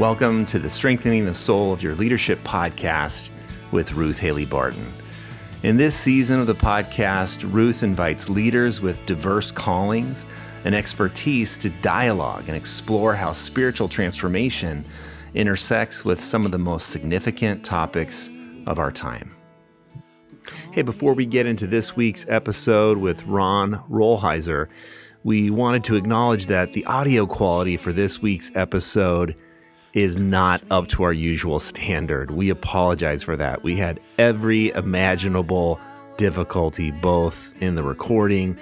Welcome 0.00 0.46
to 0.46 0.58
the 0.58 0.70
Strengthening 0.70 1.26
the 1.26 1.34
Soul 1.34 1.74
of 1.74 1.82
Your 1.82 1.94
Leadership 1.94 2.42
podcast 2.42 3.28
with 3.70 3.92
Ruth 3.92 4.18
Haley 4.18 4.46
Barton. 4.46 4.90
In 5.62 5.76
this 5.76 5.94
season 5.94 6.40
of 6.40 6.46
the 6.46 6.54
podcast, 6.54 7.46
Ruth 7.52 7.82
invites 7.82 8.30
leaders 8.30 8.80
with 8.80 9.04
diverse 9.04 9.52
callings 9.52 10.24
and 10.64 10.74
expertise 10.74 11.58
to 11.58 11.68
dialogue 11.68 12.44
and 12.46 12.56
explore 12.56 13.14
how 13.14 13.34
spiritual 13.34 13.90
transformation 13.90 14.86
intersects 15.34 16.02
with 16.02 16.24
some 16.24 16.46
of 16.46 16.50
the 16.50 16.58
most 16.58 16.88
significant 16.88 17.62
topics 17.62 18.30
of 18.66 18.78
our 18.78 18.90
time. 18.90 19.36
Hey, 20.72 20.80
before 20.80 21.12
we 21.12 21.26
get 21.26 21.44
into 21.44 21.66
this 21.66 21.94
week's 21.94 22.24
episode 22.26 22.96
with 22.96 23.22
Ron 23.24 23.82
Rolheiser, 23.90 24.68
we 25.24 25.50
wanted 25.50 25.84
to 25.84 25.96
acknowledge 25.96 26.46
that 26.46 26.72
the 26.72 26.86
audio 26.86 27.26
quality 27.26 27.76
for 27.76 27.92
this 27.92 28.22
week's 28.22 28.50
episode 28.54 29.38
is 29.92 30.16
not 30.16 30.62
up 30.70 30.88
to 30.88 31.02
our 31.02 31.12
usual 31.12 31.58
standard. 31.58 32.30
We 32.30 32.50
apologize 32.50 33.22
for 33.22 33.36
that. 33.36 33.62
We 33.62 33.76
had 33.76 34.00
every 34.18 34.70
imaginable 34.70 35.80
difficulty 36.16 36.90
both 36.90 37.54
in 37.60 37.74
the 37.74 37.82
recording 37.82 38.56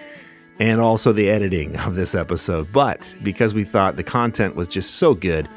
and 0.58 0.80
also 0.80 1.12
the 1.12 1.28
editing 1.28 1.76
of 1.76 1.94
this 1.94 2.14
episode. 2.14 2.72
But 2.72 3.14
because 3.22 3.54
we 3.54 3.64
thought 3.64 3.96
the 3.96 4.04
content 4.04 4.56
was 4.56 4.68
just 4.68 4.96
so 4.96 5.14
good, 5.14 5.48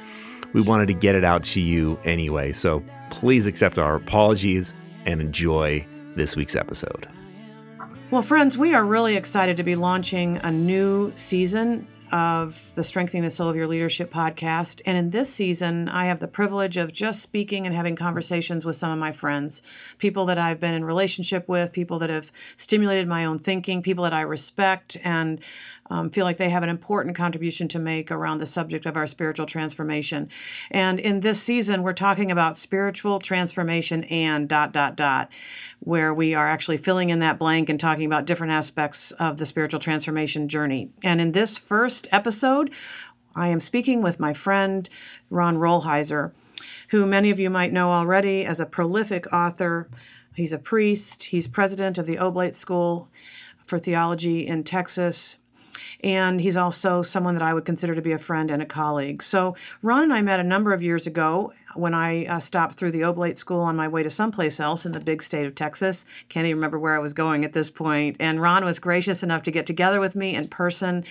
we 0.54 0.62
wanted 0.62 0.88
to 0.88 0.94
get 0.94 1.16
it 1.16 1.24
out 1.24 1.44
to 1.44 1.62
you 1.62 2.00
anyway. 2.04 2.52
So 2.52 2.84
please 3.10 3.48
accept 3.48 3.78
our 3.78 3.96
apologies 3.96 4.74
and 5.06 5.22
enjoy 5.22 5.86
this 6.16 6.36
week's 6.36 6.56
episode. 6.56 7.08
Well, 8.12 8.22
friends, 8.22 8.58
we 8.58 8.74
are 8.74 8.84
really 8.84 9.16
excited 9.16 9.56
to 9.58 9.64
be 9.64 9.76
launching 9.76 10.38
a 10.38 10.52
new 10.52 11.14
season 11.16 11.88
of 12.12 12.72
the 12.76 12.84
Strengthening 12.84 13.24
the 13.24 13.32
Soul 13.32 13.50
of 13.50 13.56
Your 13.56 13.68
Leadership 13.68 14.12
podcast. 14.12 14.82
And 14.86 14.98
in 14.98 15.10
this 15.12 15.34
season, 15.34 15.90
I 15.90 16.06
have 16.06 16.20
the 16.20 16.28
privilege 16.28 16.78
of 16.78 16.92
just 16.92 17.22
speaking 17.22 17.66
and 17.66 17.76
having 17.76 17.96
conversations 17.96 18.66
with 18.66 18.76
some 18.76 18.92
of 18.92 19.00
my 19.00 19.12
friends, 19.12 19.62
people 19.98 20.26
that 20.26 20.38
I've 20.38 20.60
been 20.60 20.74
in 20.74 20.86
relationship 20.86 21.48
with, 21.48 21.72
people 21.72 22.00
that 22.00 22.10
have 22.10 22.32
stimulated 22.58 23.08
my 23.08 23.26
own 23.26 23.40
thinking, 23.40 23.82
people 23.82 24.04
that 24.04 24.14
I 24.14 24.22
respect 24.22 24.98
and 25.04 25.40
um, 25.92 26.10
feel 26.10 26.24
like 26.24 26.38
they 26.38 26.50
have 26.50 26.64
an 26.64 26.70
important 26.70 27.16
contribution 27.18 27.68
to 27.68 27.80
make 27.80 28.12
around 28.12 28.38
the 28.38 28.46
subject 28.46 28.86
of 28.86 28.96
our 28.96 29.06
spiritual 29.06 29.46
transformation. 29.46 30.30
And 30.72 31.00
in 31.00 31.20
this 31.20 31.44
season, 31.44 31.84
we're 31.84 31.94
talking 31.94 32.32
about 32.32 32.56
spiritual 32.56 33.20
transformation 33.20 34.06
and 34.06 34.48
dot, 34.48 34.72
dot, 34.72 34.96
dot, 34.96 35.30
where 35.82 36.14
we 36.14 36.34
are 36.34 36.48
actually 36.48 36.78
filling 36.78 37.10
in 37.10 37.20
that 37.20 37.38
blank 37.38 37.68
and 37.68 37.80
talking 37.80 38.06
about 38.06 38.26
different 38.26 38.54
aspects 38.54 39.12
of 39.12 39.38
the 39.38 39.46
spiritual 39.46 39.82
transformation 39.82 40.48
journey. 40.48 40.90
And 41.04 41.20
in 41.20 41.34
this 41.34 41.58
first 41.58 42.01
episode, 42.12 42.72
I 43.36 43.48
am 43.48 43.60
speaking 43.60 44.02
with 44.02 44.20
my 44.20 44.34
friend 44.34 44.90
Ron 45.30 45.58
Rolheiser, 45.58 46.32
who 46.90 47.06
many 47.06 47.30
of 47.30 47.40
you 47.40 47.50
might 47.50 47.72
know 47.72 47.92
already 47.92 48.46
as 48.46 48.60
a 48.60 48.66
prolific 48.66 49.32
author. 49.32 49.90
He's 50.36 50.54
a 50.54 50.58
priest, 50.58 51.24
he's 51.24 51.48
president 51.48 51.98
of 51.98 52.06
the 52.06 52.18
Oblate 52.18 52.56
School 52.56 53.10
for 53.66 53.80
Theology 53.80 54.46
in 54.46 54.64
Texas. 54.64 55.38
And 56.04 56.42
he's 56.42 56.58
also 56.58 57.02
someone 57.02 57.36
that 57.36 57.44
I 57.44 57.54
would 57.54 57.66
consider 57.66 57.96
to 57.96 58.02
be 58.02 58.12
a 58.12 58.18
friend 58.18 58.52
and 58.52 58.62
a 58.62 58.66
colleague. 58.66 59.24
So, 59.24 59.56
Ron 59.82 60.04
and 60.04 60.14
I 60.14 60.22
met 60.22 60.40
a 60.40 60.44
number 60.44 60.74
of 60.74 60.82
years 60.82 61.08
ago 61.08 61.54
when 61.76 61.94
I 61.94 62.26
uh, 62.26 62.40
stopped 62.40 62.76
through 62.76 62.92
the 62.92 63.04
Oblate 63.04 63.38
School 63.38 63.62
on 63.62 63.76
my 63.76 63.88
way 63.88 64.04
to 64.04 64.10
someplace 64.10 64.60
else 64.60 64.86
in 64.86 64.92
the 64.92 65.00
big 65.00 65.24
state 65.24 65.46
of 65.46 65.56
Texas. 65.56 66.06
Can't 66.30 66.46
even 66.46 66.58
remember 66.58 66.80
where 66.80 66.96
I 66.96 67.00
was 67.00 67.14
going 67.14 67.46
at 67.46 67.54
this 67.54 67.70
point. 67.70 68.18
And 68.20 68.42
Ron 68.42 68.66
was 68.66 68.80
gracious 68.80 69.24
enough 69.24 69.44
to 69.44 69.52
get 69.52 69.66
together 69.66 70.00
with 70.00 70.16
me 70.16 70.36
in 70.36 70.48
person. 70.48 71.06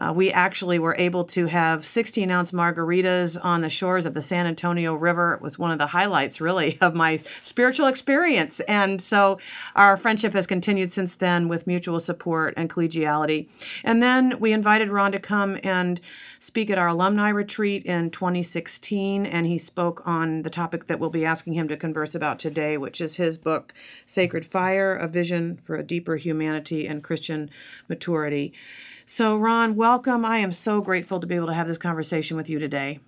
Uh, 0.00 0.12
we 0.12 0.30
actually 0.30 0.78
were 0.78 0.94
able 0.96 1.24
to 1.24 1.46
have 1.46 1.84
16 1.84 2.30
ounce 2.30 2.52
margaritas 2.52 3.36
on 3.42 3.62
the 3.62 3.68
shores 3.68 4.06
of 4.06 4.14
the 4.14 4.22
San 4.22 4.46
Antonio 4.46 4.94
River. 4.94 5.34
It 5.34 5.42
was 5.42 5.58
one 5.58 5.72
of 5.72 5.78
the 5.78 5.88
highlights, 5.88 6.40
really, 6.40 6.78
of 6.80 6.94
my 6.94 7.20
spiritual 7.42 7.88
experience. 7.88 8.60
And 8.60 9.02
so 9.02 9.38
our 9.74 9.96
friendship 9.96 10.32
has 10.34 10.46
continued 10.46 10.92
since 10.92 11.16
then 11.16 11.48
with 11.48 11.66
mutual 11.66 11.98
support 11.98 12.54
and 12.56 12.70
collegiality. 12.70 13.48
And 13.82 14.02
then 14.02 14.38
we 14.38 14.52
invited 14.52 14.90
Ron 14.90 15.12
to 15.12 15.18
come 15.18 15.58
and 15.64 16.00
speak 16.38 16.70
at 16.70 16.78
our 16.78 16.88
alumni 16.88 17.30
retreat 17.30 17.84
in 17.84 18.10
2016. 18.10 19.26
And 19.26 19.46
he 19.46 19.58
spoke 19.58 19.97
on 20.04 20.42
the 20.42 20.50
topic 20.50 20.86
that 20.86 20.98
we'll 20.98 21.10
be 21.10 21.24
asking 21.24 21.54
him 21.54 21.68
to 21.68 21.76
converse 21.76 22.14
about 22.14 22.38
today, 22.38 22.76
which 22.76 23.00
is 23.00 23.16
his 23.16 23.38
book, 23.38 23.72
Sacred 24.06 24.46
Fire 24.46 24.94
A 24.94 25.08
Vision 25.08 25.56
for 25.56 25.76
a 25.76 25.82
Deeper 25.82 26.16
Humanity 26.16 26.86
and 26.86 27.02
Christian 27.02 27.50
Maturity. 27.88 28.52
So, 29.06 29.36
Ron, 29.36 29.76
welcome. 29.76 30.24
I 30.24 30.38
am 30.38 30.52
so 30.52 30.80
grateful 30.80 31.20
to 31.20 31.26
be 31.26 31.34
able 31.34 31.46
to 31.48 31.54
have 31.54 31.66
this 31.66 31.78
conversation 31.78 32.36
with 32.36 32.48
you 32.48 32.58
today. 32.58 33.00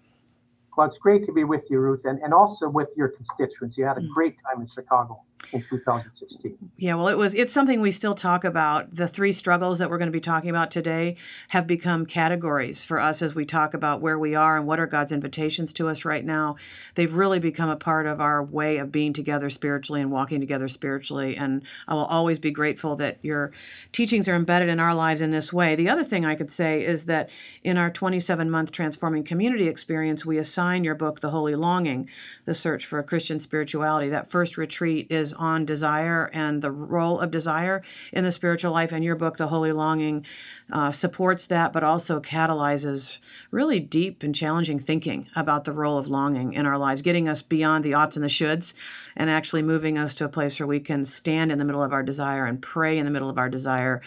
Well, 0.76 0.86
it's 0.86 0.98
great 0.98 1.24
to 1.26 1.32
be 1.32 1.44
with 1.44 1.66
you, 1.70 1.78
Ruth, 1.80 2.04
and, 2.04 2.20
and 2.20 2.32
also 2.32 2.68
with 2.68 2.90
your 2.96 3.08
constituents. 3.08 3.76
You 3.76 3.86
had 3.86 3.98
a 3.98 4.00
mm. 4.00 4.08
great 4.14 4.36
time 4.44 4.60
in 4.60 4.66
Chicago 4.66 5.22
in 5.52 5.62
2016. 5.62 6.70
Yeah, 6.76 6.94
well, 6.94 7.08
it 7.08 7.18
was 7.18 7.34
it's 7.34 7.52
something 7.52 7.80
we 7.80 7.90
still 7.90 8.14
talk 8.14 8.44
about. 8.44 8.94
The 8.94 9.08
three 9.08 9.32
struggles 9.32 9.78
that 9.78 9.90
we're 9.90 9.98
going 9.98 10.08
to 10.08 10.12
be 10.12 10.20
talking 10.20 10.50
about 10.50 10.70
today 10.70 11.16
have 11.48 11.66
become 11.66 12.06
categories 12.06 12.84
for 12.84 13.00
us 13.00 13.22
as 13.22 13.34
we 13.34 13.44
talk 13.44 13.74
about 13.74 14.00
where 14.00 14.18
we 14.18 14.34
are 14.34 14.56
and 14.56 14.66
what 14.66 14.78
are 14.78 14.86
God's 14.86 15.12
invitations 15.12 15.72
to 15.74 15.88
us 15.88 16.04
right 16.04 16.24
now. 16.24 16.56
They've 16.94 17.14
really 17.14 17.38
become 17.38 17.68
a 17.68 17.76
part 17.76 18.06
of 18.06 18.20
our 18.20 18.42
way 18.42 18.78
of 18.78 18.92
being 18.92 19.12
together 19.12 19.50
spiritually 19.50 20.00
and 20.00 20.10
walking 20.10 20.40
together 20.40 20.68
spiritually, 20.68 21.36
and 21.36 21.62
I 21.88 21.94
will 21.94 22.06
always 22.06 22.38
be 22.38 22.50
grateful 22.50 22.96
that 22.96 23.18
your 23.22 23.52
teachings 23.92 24.28
are 24.28 24.34
embedded 24.34 24.68
in 24.68 24.80
our 24.80 24.94
lives 24.94 25.20
in 25.20 25.30
this 25.30 25.52
way. 25.52 25.74
The 25.74 25.88
other 25.88 26.04
thing 26.04 26.24
I 26.24 26.34
could 26.34 26.50
say 26.50 26.84
is 26.84 27.06
that 27.06 27.30
in 27.64 27.76
our 27.76 27.90
27-month 27.90 28.70
transforming 28.72 29.24
community 29.24 29.68
experience, 29.68 30.24
we 30.24 30.38
assign 30.38 30.84
your 30.84 30.94
book 30.94 31.20
The 31.20 31.30
Holy 31.30 31.54
Longing, 31.54 32.08
the 32.44 32.54
search 32.54 32.86
for 32.86 32.98
a 32.98 33.04
Christian 33.04 33.38
spirituality. 33.38 34.08
That 34.08 34.30
first 34.30 34.56
retreat 34.56 35.06
is 35.10 35.29
on 35.32 35.64
desire 35.64 36.30
and 36.32 36.62
the 36.62 36.70
role 36.70 37.20
of 37.20 37.30
desire 37.30 37.82
in 38.12 38.24
the 38.24 38.32
spiritual 38.32 38.72
life. 38.72 38.92
And 38.92 39.04
your 39.04 39.16
book, 39.16 39.36
The 39.36 39.48
Holy 39.48 39.72
Longing, 39.72 40.26
uh, 40.72 40.92
supports 40.92 41.46
that, 41.48 41.72
but 41.72 41.82
also 41.82 42.20
catalyzes 42.20 43.18
really 43.50 43.80
deep 43.80 44.22
and 44.22 44.34
challenging 44.34 44.78
thinking 44.78 45.28
about 45.34 45.64
the 45.64 45.72
role 45.72 45.98
of 45.98 46.08
longing 46.08 46.52
in 46.52 46.66
our 46.66 46.78
lives, 46.78 47.02
getting 47.02 47.28
us 47.28 47.42
beyond 47.42 47.84
the 47.84 47.94
oughts 47.94 48.16
and 48.16 48.24
the 48.24 48.28
shoulds, 48.28 48.74
and 49.16 49.28
actually 49.30 49.62
moving 49.62 49.98
us 49.98 50.14
to 50.14 50.24
a 50.24 50.28
place 50.28 50.58
where 50.58 50.66
we 50.66 50.80
can 50.80 51.04
stand 51.04 51.50
in 51.50 51.58
the 51.58 51.64
middle 51.64 51.82
of 51.82 51.92
our 51.92 52.02
desire 52.02 52.46
and 52.46 52.62
pray 52.62 52.98
in 52.98 53.04
the 53.04 53.10
middle 53.10 53.30
of 53.30 53.38
our 53.38 53.48
desire 53.48 54.00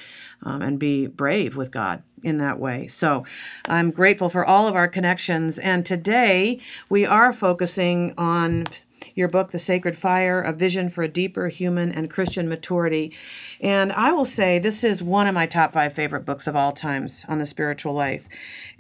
um, 0.44 0.62
and 0.62 0.80
be 0.80 1.08
brave 1.08 1.56
with 1.56 1.72
God 1.72 2.04
in 2.24 2.38
that 2.38 2.60
way. 2.60 2.88
So 2.88 3.26
I'm 3.68 3.92
grateful 3.92 4.30
for 4.30 4.46
all 4.46 4.68
of 4.68 4.76
our 4.76 4.88
connections. 4.88 5.60
And 5.60 5.86
today 5.86 6.60
we 6.90 7.06
are 7.06 7.34
focusing 7.34 8.14
on 8.18 8.66
your 9.16 9.28
book, 9.28 9.52
The 9.52 9.60
Sacred 9.60 9.98
Fire 9.98 10.42
A 10.42 10.54
Vision 10.54 10.90
for 10.90 11.04
a 11.04 11.08
Deeper 11.08 11.50
Human 11.50 11.92
and 11.92 12.10
Christian 12.10 12.50
Maturity. 12.50 13.14
And 13.62 13.92
I 13.94 14.12
will 14.12 14.26
say 14.26 14.60
this 14.60 14.84
is 14.84 15.04
one 15.04 15.28
of 15.28 15.34
my 15.36 15.46
top 15.46 15.74
five 15.74 15.94
favorite 15.94 16.26
books 16.26 16.48
of 16.48 16.56
all 16.56 16.72
times 16.72 17.26
on 17.28 17.40
the 17.40 17.46
spiritual 17.46 17.94
life. 17.94 18.28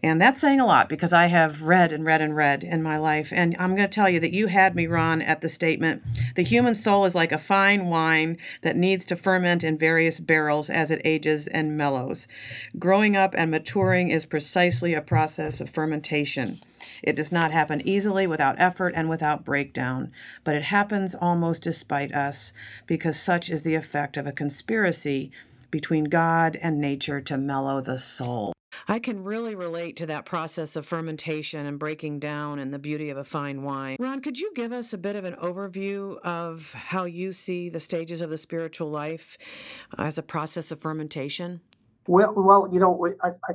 And 0.04 0.22
that's 0.22 0.42
saying 0.42 0.60
a 0.60 0.66
lot 0.66 0.90
because 0.90 1.14
I 1.14 1.28
have 1.28 1.62
read 1.62 1.94
and 1.94 2.06
read 2.06 2.22
and 2.22 2.36
read 2.36 2.64
in 2.64 2.84
my 2.84 2.98
life. 2.98 3.32
And 3.34 3.56
I'm 3.58 3.76
going 3.76 3.88
to 3.90 3.96
tell 3.96 4.10
you 4.10 4.20
that 4.20 4.34
you 4.34 4.48
had 4.48 4.76
me, 4.76 4.86
Ron, 4.86 5.22
at 5.22 5.42
the 5.42 5.48
statement 5.48 6.04
the 6.36 6.44
human 6.44 6.76
soul 6.76 7.06
is 7.06 7.16
like 7.16 7.32
a 7.32 7.38
fine 7.38 7.86
wine 7.86 8.38
that 8.62 8.76
needs 8.76 9.06
to 9.08 9.16
ferment 9.16 9.64
in 9.64 9.78
various 9.78 10.20
barrels 10.20 10.70
as 10.70 10.92
it 10.92 11.02
ages 11.06 11.48
and 11.48 11.78
mellows. 11.78 12.28
Growing 12.78 13.16
up 13.16 13.34
and 13.38 13.52
maturing 13.52 14.10
is 14.10 14.26
precisely 14.26 14.94
a 14.94 15.02
process 15.02 15.62
of 15.62 15.70
fermentation. 15.70 16.58
It 17.02 17.16
does 17.16 17.32
not 17.32 17.52
happen 17.52 17.88
easily, 17.88 18.28
without 18.28 18.60
effort, 18.60 18.94
and 18.96 19.10
without 19.10 19.46
breakdown, 19.46 20.12
but 20.44 20.56
it 20.56 20.64
happens 20.64 21.16
almost 21.16 21.62
despite 21.62 22.14
us, 22.14 22.54
because 22.88 23.20
such 23.20 23.50
is 23.50 23.64
the 23.64 23.76
effect 23.76 24.18
of 24.18 24.28
a 24.28 24.32
conspiracy 24.32 25.32
between 25.72 26.06
God 26.06 26.58
and 26.62 26.80
nature 26.80 27.20
to 27.22 27.38
mellow 27.38 27.82
the 27.82 27.98
soul. 27.98 28.54
I 28.88 29.00
can 29.00 29.24
really 29.24 29.56
relate 29.56 29.96
to 29.98 30.06
that 30.08 30.26
process 30.26 30.76
of 30.76 30.86
fermentation 30.86 31.66
and 31.66 31.80
breaking 31.80 32.20
down 32.20 32.60
and 32.60 32.74
the 32.74 32.80
beauty 32.80 33.10
of 33.10 33.18
a 33.18 33.24
fine 33.24 33.64
wine. 33.64 33.98
Ron, 34.00 34.22
could 34.22 34.40
you 34.40 34.52
give 34.56 34.72
us 34.72 34.94
a 34.94 34.98
bit 34.98 35.16
of 35.16 35.26
an 35.26 35.36
overview 35.36 36.20
of 36.20 36.74
how 36.74 37.06
you 37.06 37.34
see 37.34 37.70
the 37.70 37.80
stages 37.80 38.22
of 38.22 38.30
the 38.30 38.38
spiritual 38.38 38.90
life 38.90 39.38
as 39.98 40.18
a 40.18 40.24
process 40.24 40.72
of 40.72 40.82
fermentation? 40.82 41.62
Well, 42.08 42.34
well, 42.36 42.70
you 42.72 42.80
know, 42.80 43.08
I, 43.24 43.30
I, 43.30 43.54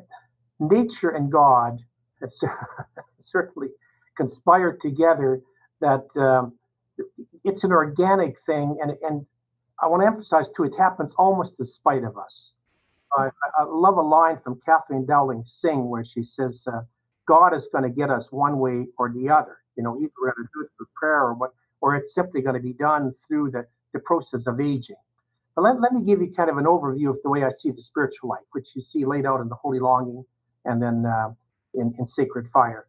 nature 0.60 1.10
and 1.10 1.30
God 1.30 1.72
have 1.72 1.87
certainly 3.18 3.68
conspired 4.16 4.80
together. 4.80 5.40
That 5.80 6.08
um, 6.16 6.58
it's 7.44 7.64
an 7.64 7.72
organic 7.72 8.38
thing, 8.40 8.78
and 8.80 8.92
and 9.02 9.26
I 9.80 9.86
want 9.86 10.02
to 10.02 10.06
emphasize 10.06 10.48
too, 10.48 10.64
it 10.64 10.74
happens 10.76 11.14
almost 11.16 11.56
despite 11.56 12.02
of 12.02 12.18
us. 12.18 12.52
I, 13.16 13.28
I 13.56 13.64
love 13.64 13.96
a 13.96 14.02
line 14.02 14.36
from 14.36 14.60
Kathleen 14.66 15.06
Dowling 15.06 15.44
Singh 15.44 15.88
where 15.88 16.04
she 16.04 16.24
says, 16.24 16.66
uh, 16.66 16.80
"God 17.26 17.54
is 17.54 17.68
going 17.72 17.84
to 17.84 17.90
get 17.90 18.10
us 18.10 18.32
one 18.32 18.58
way 18.58 18.86
or 18.98 19.12
the 19.12 19.30
other. 19.30 19.58
You 19.76 19.84
know, 19.84 19.96
either 19.96 20.12
we're 20.20 20.34
going 20.34 20.46
to 20.46 20.50
do 20.52 20.64
it 20.64 20.70
through 20.76 20.88
prayer 20.96 21.22
or 21.22 21.34
what, 21.34 21.52
or 21.80 21.94
it's 21.94 22.12
simply 22.14 22.42
going 22.42 22.56
to 22.56 22.62
be 22.62 22.72
done 22.72 23.12
through 23.28 23.50
the 23.50 23.66
the 23.92 24.00
process 24.00 24.46
of 24.46 24.60
aging." 24.60 24.96
But 25.54 25.62
let, 25.62 25.80
let 25.80 25.92
me 25.92 26.04
give 26.04 26.20
you 26.20 26.32
kind 26.32 26.50
of 26.50 26.56
an 26.56 26.66
overview 26.66 27.10
of 27.10 27.18
the 27.22 27.30
way 27.30 27.42
I 27.42 27.48
see 27.48 27.70
the 27.70 27.82
spiritual 27.82 28.30
life, 28.30 28.44
which 28.52 28.76
you 28.76 28.82
see 28.82 29.04
laid 29.04 29.26
out 29.26 29.40
in 29.40 29.48
the 29.48 29.56
Holy 29.56 29.80
Longing 29.80 30.24
and 30.64 30.82
then 30.82 31.04
uh, 31.06 31.30
in, 31.78 31.94
in 31.98 32.04
Sacred 32.04 32.48
Fire. 32.48 32.86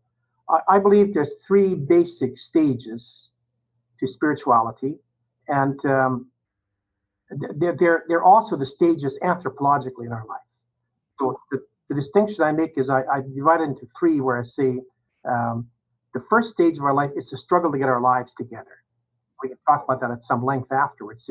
I, 0.50 0.59
I 0.75 0.80
believe 0.80 1.13
there's 1.13 1.33
three 1.45 1.75
basic 1.75 2.38
stages 2.38 3.33
to 4.00 4.07
spirituality, 4.07 5.00
and 5.47 5.83
um, 5.86 6.31
they're, 7.57 7.75
they're, 7.77 8.03
they're 8.07 8.24
also 8.24 8.56
the 8.57 8.65
stages 8.65 9.19
anthropologically 9.24 10.06
in 10.06 10.12
our 10.12 10.25
life. 10.25 10.39
So 11.19 11.39
the, 11.51 11.59
the 11.89 11.95
distinction 11.95 12.44
I 12.44 12.51
make 12.51 12.77
is 12.77 12.89
I, 12.89 13.01
I 13.01 13.21
divide 13.33 13.62
it 13.62 13.65
into 13.65 13.86
three, 13.97 14.21
where 14.21 14.39
I 14.39 14.44
say 14.44 14.80
um, 15.30 15.68
the 16.13 16.21
first 16.30 16.50
stage 16.51 16.77
of 16.77 16.83
our 16.83 16.94
life 16.94 17.12
is 17.15 17.30
to 17.30 17.38
struggle 17.38 17.71
to 17.71 17.77
get 17.77 17.89
our 17.89 18.01
lives 18.01 18.33
together. 18.33 18.83
We 19.44 19.50
can 19.50 19.57
talk 19.68 19.83
about 19.85 20.01
that 20.01 20.12
at 20.12 20.21
some 20.21 20.44
length 20.44 20.71
afterwards, 20.71 21.30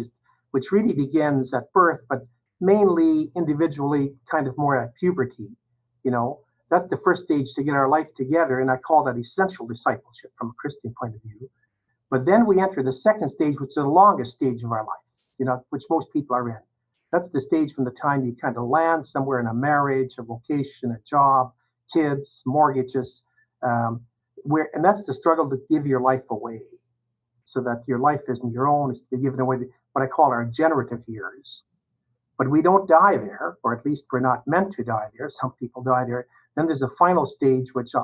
which 0.52 0.72
really 0.72 0.94
begins 0.94 1.52
at 1.52 1.72
birth, 1.72 2.02
but 2.08 2.20
mainly 2.60 3.30
individually, 3.36 4.14
kind 4.30 4.46
of 4.46 4.56
more 4.56 4.80
at 4.80 4.94
puberty. 4.96 5.56
You 6.04 6.10
know, 6.10 6.40
that's 6.70 6.86
the 6.86 6.98
first 6.98 7.24
stage 7.24 7.54
to 7.54 7.62
get 7.62 7.74
our 7.74 7.88
life 7.88 8.12
together, 8.14 8.60
and 8.60 8.70
I 8.70 8.76
call 8.76 9.04
that 9.04 9.16
essential 9.16 9.66
discipleship 9.66 10.32
from 10.36 10.50
a 10.50 10.58
Christian 10.58 10.94
point 11.00 11.14
of 11.14 11.22
view. 11.22 11.50
But 12.10 12.26
then 12.26 12.46
we 12.46 12.60
enter 12.60 12.82
the 12.82 12.92
second 12.92 13.28
stage, 13.28 13.60
which 13.60 13.70
is 13.70 13.74
the 13.76 13.88
longest 13.88 14.32
stage 14.32 14.62
of 14.62 14.72
our 14.72 14.84
life, 14.84 15.10
you 15.38 15.46
know, 15.46 15.64
which 15.70 15.84
most 15.90 16.12
people 16.12 16.36
are 16.36 16.48
in. 16.48 16.58
That's 17.12 17.30
the 17.30 17.40
stage 17.40 17.72
from 17.72 17.84
the 17.84 17.90
time 17.90 18.24
you 18.24 18.34
kind 18.34 18.56
of 18.56 18.68
land 18.68 19.04
somewhere 19.04 19.40
in 19.40 19.46
a 19.46 19.54
marriage, 19.54 20.16
a 20.18 20.22
vocation, 20.22 20.90
a 20.90 20.98
job, 21.08 21.52
kids, 21.92 22.42
mortgages, 22.46 23.22
um, 23.62 24.02
where, 24.42 24.68
and 24.74 24.84
that's 24.84 25.06
the 25.06 25.14
struggle 25.14 25.48
to 25.50 25.58
give 25.70 25.86
your 25.86 26.00
life 26.00 26.24
away, 26.30 26.60
so 27.44 27.60
that 27.62 27.84
your 27.88 27.98
life 27.98 28.22
isn't 28.28 28.52
your 28.52 28.68
own; 28.68 28.90
it's 28.90 29.06
to 29.06 29.16
be 29.16 29.22
given 29.22 29.40
away. 29.40 29.58
What 29.92 30.02
I 30.02 30.06
call 30.06 30.30
our 30.32 30.44
generative 30.44 31.02
years. 31.08 31.62
But 32.38 32.50
we 32.50 32.62
don't 32.62 32.88
die 32.88 33.16
there, 33.16 33.58
or 33.64 33.74
at 33.74 33.84
least 33.84 34.06
we're 34.12 34.20
not 34.20 34.46
meant 34.46 34.72
to 34.74 34.84
die 34.84 35.08
there. 35.16 35.28
Some 35.28 35.52
people 35.58 35.82
die 35.82 36.04
there. 36.04 36.28
Then 36.58 36.66
there's 36.66 36.82
a 36.82 36.88
final 36.98 37.24
stage, 37.24 37.72
which, 37.72 37.94
uh, 37.94 38.02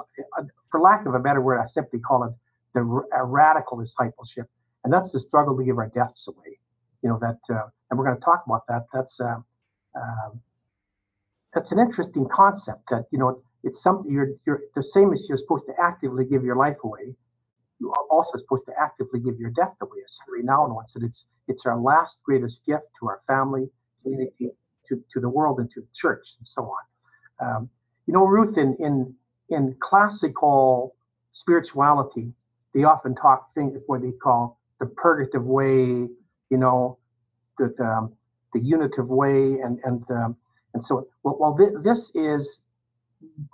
for 0.71 0.79
lack 0.79 1.07
of 1.07 1.15
a 1.15 1.19
better 1.19 1.41
word, 1.41 1.59
I 1.59 1.67
simply 1.67 1.99
call 1.99 2.23
it 2.23 2.33
the 2.73 2.85
radical 2.85 3.81
discipleship, 3.81 4.47
and 4.85 4.93
that's 4.93 5.11
the 5.11 5.19
struggle 5.19 5.57
to 5.57 5.65
give 5.65 5.77
our 5.77 5.89
deaths 5.89 6.29
away. 6.29 6.61
You 7.03 7.09
know 7.09 7.19
that, 7.19 7.41
uh, 7.51 7.67
and 7.91 7.99
we're 7.99 8.05
going 8.05 8.17
to 8.17 8.25
talk 8.25 8.45
about 8.47 8.63
that. 8.69 8.85
That's 8.93 9.21
uh, 9.21 9.39
uh, 9.97 10.31
that's 11.53 11.73
an 11.73 11.81
interesting 11.81 12.29
concept. 12.31 12.91
That 12.91 13.07
you 13.11 13.19
know, 13.19 13.43
it's 13.65 13.83
something 13.83 14.13
you're 14.13 14.35
you're 14.47 14.63
the 14.77 14.85
same 14.85 15.13
as 15.13 15.27
you're 15.29 15.37
supposed 15.39 15.67
to 15.67 15.75
actively 15.83 16.25
give 16.25 16.45
your 16.45 16.57
life 16.57 16.79
away. 16.85 17.17
You 17.81 17.91
are 17.91 18.05
also 18.09 18.39
supposed 18.39 18.67
to 18.67 18.73
actively 18.81 19.19
give 19.19 19.37
your 19.37 19.51
death 19.51 19.75
away, 19.83 19.99
as 20.05 20.17
Henry 20.25 20.45
Nouwen 20.45 20.73
once. 20.77 20.95
It's 20.95 21.29
it's 21.49 21.67
our 21.67 21.77
last 21.77 22.23
greatest 22.23 22.65
gift 22.67 22.87
to 23.01 23.09
our 23.09 23.19
family, 23.27 23.69
community, 24.05 24.51
to, 24.87 25.03
to 25.13 25.19
the 25.19 25.29
world, 25.29 25.59
and 25.59 25.69
to 25.73 25.81
the 25.81 25.89
church, 25.93 26.37
and 26.39 26.47
so 26.47 26.63
on. 26.63 26.85
Um, 27.41 27.71
you 28.07 28.15
know, 28.15 28.27
Ruth, 28.27 28.59
in 28.59 28.77
in 28.79 29.15
in 29.49 29.77
classical 29.81 30.95
spirituality, 31.33 32.33
they 32.75 32.85
often 32.85 33.15
talk 33.15 33.53
things 33.55 33.77
what 33.87 34.03
they 34.03 34.13
call 34.13 34.59
the 34.81 34.87
purgative 34.87 35.45
way, 35.45 35.77
you 36.51 36.59
know, 36.59 36.99
the 37.59 37.75
the, 37.77 37.85
um, 37.85 38.15
the 38.53 38.61
unitive 38.61 39.09
way, 39.09 39.61
and 39.61 39.81
and 39.85 40.03
um, 40.11 40.37
and 40.75 40.83
so 40.83 41.07
well, 41.23 41.37
well 41.41 41.57
th- 41.57 41.83
this 41.83 42.11
is 42.15 42.63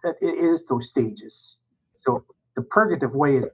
it 0.05 0.17
is 0.23 0.67
those 0.67 0.89
stages. 0.89 1.59
So 1.95 2.25
the 2.57 2.63
purgative 2.63 3.15
way 3.15 3.37
is 3.37 3.47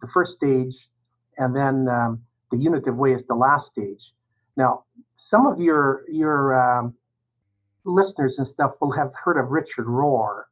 the 0.00 0.08
first 0.12 0.32
stage, 0.34 0.88
and 1.36 1.54
then 1.56 1.88
um, 1.88 2.22
the 2.50 2.58
unitive 2.58 2.96
way 2.96 3.12
is 3.12 3.26
the 3.26 3.34
last 3.34 3.68
stage. 3.68 4.12
Now, 4.56 4.84
some 5.16 5.46
of 5.46 5.60
your 5.60 6.04
your 6.08 6.54
um, 6.54 6.94
listeners 7.88 8.38
and 8.38 8.46
stuff 8.46 8.72
will 8.80 8.92
have 8.92 9.12
heard 9.14 9.38
of 9.38 9.50
Richard 9.50 9.86
Rohr, 9.86 10.44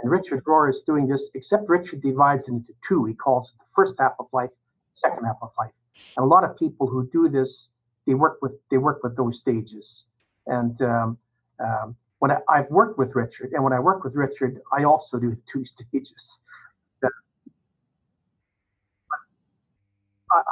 and 0.00 0.10
Richard 0.10 0.44
Rohr 0.44 0.68
is 0.68 0.82
doing 0.82 1.06
this, 1.06 1.30
except 1.34 1.68
Richard 1.68 2.02
divides 2.02 2.48
it 2.48 2.52
into 2.52 2.72
two. 2.86 3.04
He 3.04 3.14
calls 3.14 3.50
it 3.50 3.58
the 3.58 3.70
first 3.74 3.94
half 3.98 4.12
of 4.18 4.26
life, 4.32 4.50
second 4.92 5.24
half 5.24 5.36
of 5.42 5.52
life. 5.58 5.74
And 6.16 6.24
a 6.24 6.28
lot 6.28 6.44
of 6.44 6.56
people 6.56 6.86
who 6.86 7.08
do 7.08 7.28
this, 7.28 7.70
they 8.06 8.14
work 8.14 8.38
with 8.42 8.56
they 8.70 8.78
work 8.78 9.02
with 9.02 9.16
those 9.16 9.38
stages. 9.38 10.06
And 10.46 10.80
um, 10.82 11.18
um, 11.60 11.96
when 12.18 12.30
I, 12.30 12.56
have 12.56 12.70
worked 12.70 12.98
with 12.98 13.14
Richard, 13.14 13.52
and 13.52 13.64
when 13.64 13.72
I 13.72 13.80
work 13.80 14.04
with 14.04 14.14
Richard, 14.14 14.60
I 14.72 14.84
also 14.84 15.18
do 15.18 15.30
the 15.30 15.42
two 15.46 15.64
stages. 15.64 16.38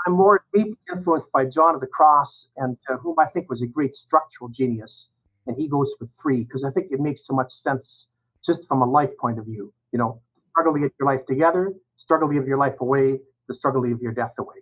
I'm 0.06 0.12
more 0.12 0.44
deeply 0.52 0.76
influenced 0.92 1.32
by 1.32 1.46
John 1.46 1.74
of 1.74 1.80
the 1.80 1.88
Cross, 1.88 2.48
and 2.56 2.76
uh, 2.88 2.96
whom 2.98 3.16
I 3.18 3.26
think 3.26 3.50
was 3.50 3.62
a 3.62 3.66
great 3.66 3.94
structural 3.94 4.48
genius. 4.48 5.08
And 5.46 5.56
he 5.56 5.68
goes 5.68 5.94
for 5.98 6.06
three 6.06 6.44
because 6.44 6.64
I 6.64 6.70
think 6.70 6.88
it 6.90 7.00
makes 7.00 7.26
so 7.26 7.34
much 7.34 7.52
sense 7.52 8.08
just 8.44 8.66
from 8.68 8.82
a 8.82 8.86
life 8.86 9.10
point 9.20 9.38
of 9.38 9.46
view. 9.46 9.72
You 9.92 9.98
know, 9.98 10.20
struggle 10.50 10.74
to 10.74 10.80
get 10.80 10.92
your 10.98 11.06
life 11.06 11.26
together, 11.26 11.74
struggle 11.96 12.28
to 12.28 12.34
give 12.34 12.46
your 12.46 12.58
life 12.58 12.80
away, 12.80 13.18
the 13.48 13.54
struggle 13.54 13.82
to 13.82 13.88
give 13.88 14.00
your 14.00 14.12
death 14.12 14.34
away. 14.38 14.56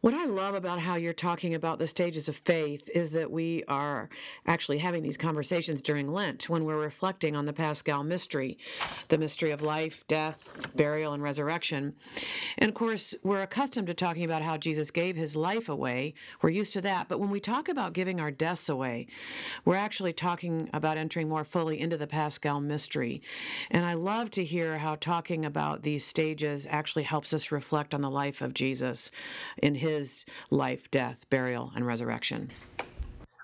What 0.00 0.14
I 0.14 0.26
love 0.26 0.54
about 0.54 0.78
how 0.78 0.94
you're 0.94 1.12
talking 1.12 1.54
about 1.54 1.80
the 1.80 1.88
stages 1.88 2.28
of 2.28 2.36
faith 2.36 2.88
is 2.94 3.10
that 3.10 3.32
we 3.32 3.64
are 3.66 4.08
actually 4.46 4.78
having 4.78 5.02
these 5.02 5.16
conversations 5.16 5.82
during 5.82 6.12
Lent 6.12 6.48
when 6.48 6.64
we're 6.64 6.78
reflecting 6.78 7.34
on 7.34 7.46
the 7.46 7.52
Paschal 7.52 8.04
mystery, 8.04 8.58
the 9.08 9.18
mystery 9.18 9.50
of 9.50 9.60
life, 9.60 10.04
death, 10.06 10.68
burial, 10.76 11.14
and 11.14 11.20
resurrection. 11.20 11.96
And 12.58 12.68
of 12.68 12.76
course, 12.76 13.12
we're 13.24 13.42
accustomed 13.42 13.88
to 13.88 13.94
talking 13.94 14.22
about 14.22 14.42
how 14.42 14.56
Jesus 14.56 14.92
gave 14.92 15.16
his 15.16 15.34
life 15.34 15.68
away. 15.68 16.14
We're 16.42 16.50
used 16.50 16.74
to 16.74 16.80
that. 16.82 17.08
But 17.08 17.18
when 17.18 17.30
we 17.30 17.40
talk 17.40 17.68
about 17.68 17.92
giving 17.92 18.20
our 18.20 18.30
deaths 18.30 18.68
away, 18.68 19.08
we're 19.64 19.74
actually 19.74 20.12
talking 20.12 20.70
about 20.72 20.96
entering 20.96 21.28
more 21.28 21.44
fully 21.44 21.80
into 21.80 21.96
the 21.96 22.06
Paschal 22.06 22.60
mystery. 22.60 23.20
And 23.68 23.84
I 23.84 23.94
love 23.94 24.30
to 24.32 24.44
hear 24.44 24.78
how 24.78 24.94
talking 24.94 25.44
about 25.44 25.82
these 25.82 26.04
stages 26.04 26.68
actually 26.70 27.02
helps 27.02 27.32
us 27.32 27.50
reflect 27.50 27.92
on 27.92 28.00
the 28.00 28.08
life 28.10 28.40
of 28.40 28.54
Jesus 28.54 29.10
in 29.60 29.74
his 29.74 29.87
his 29.88 30.24
life, 30.50 30.90
death, 30.90 31.26
burial, 31.30 31.72
and 31.74 31.86
resurrection? 31.86 32.50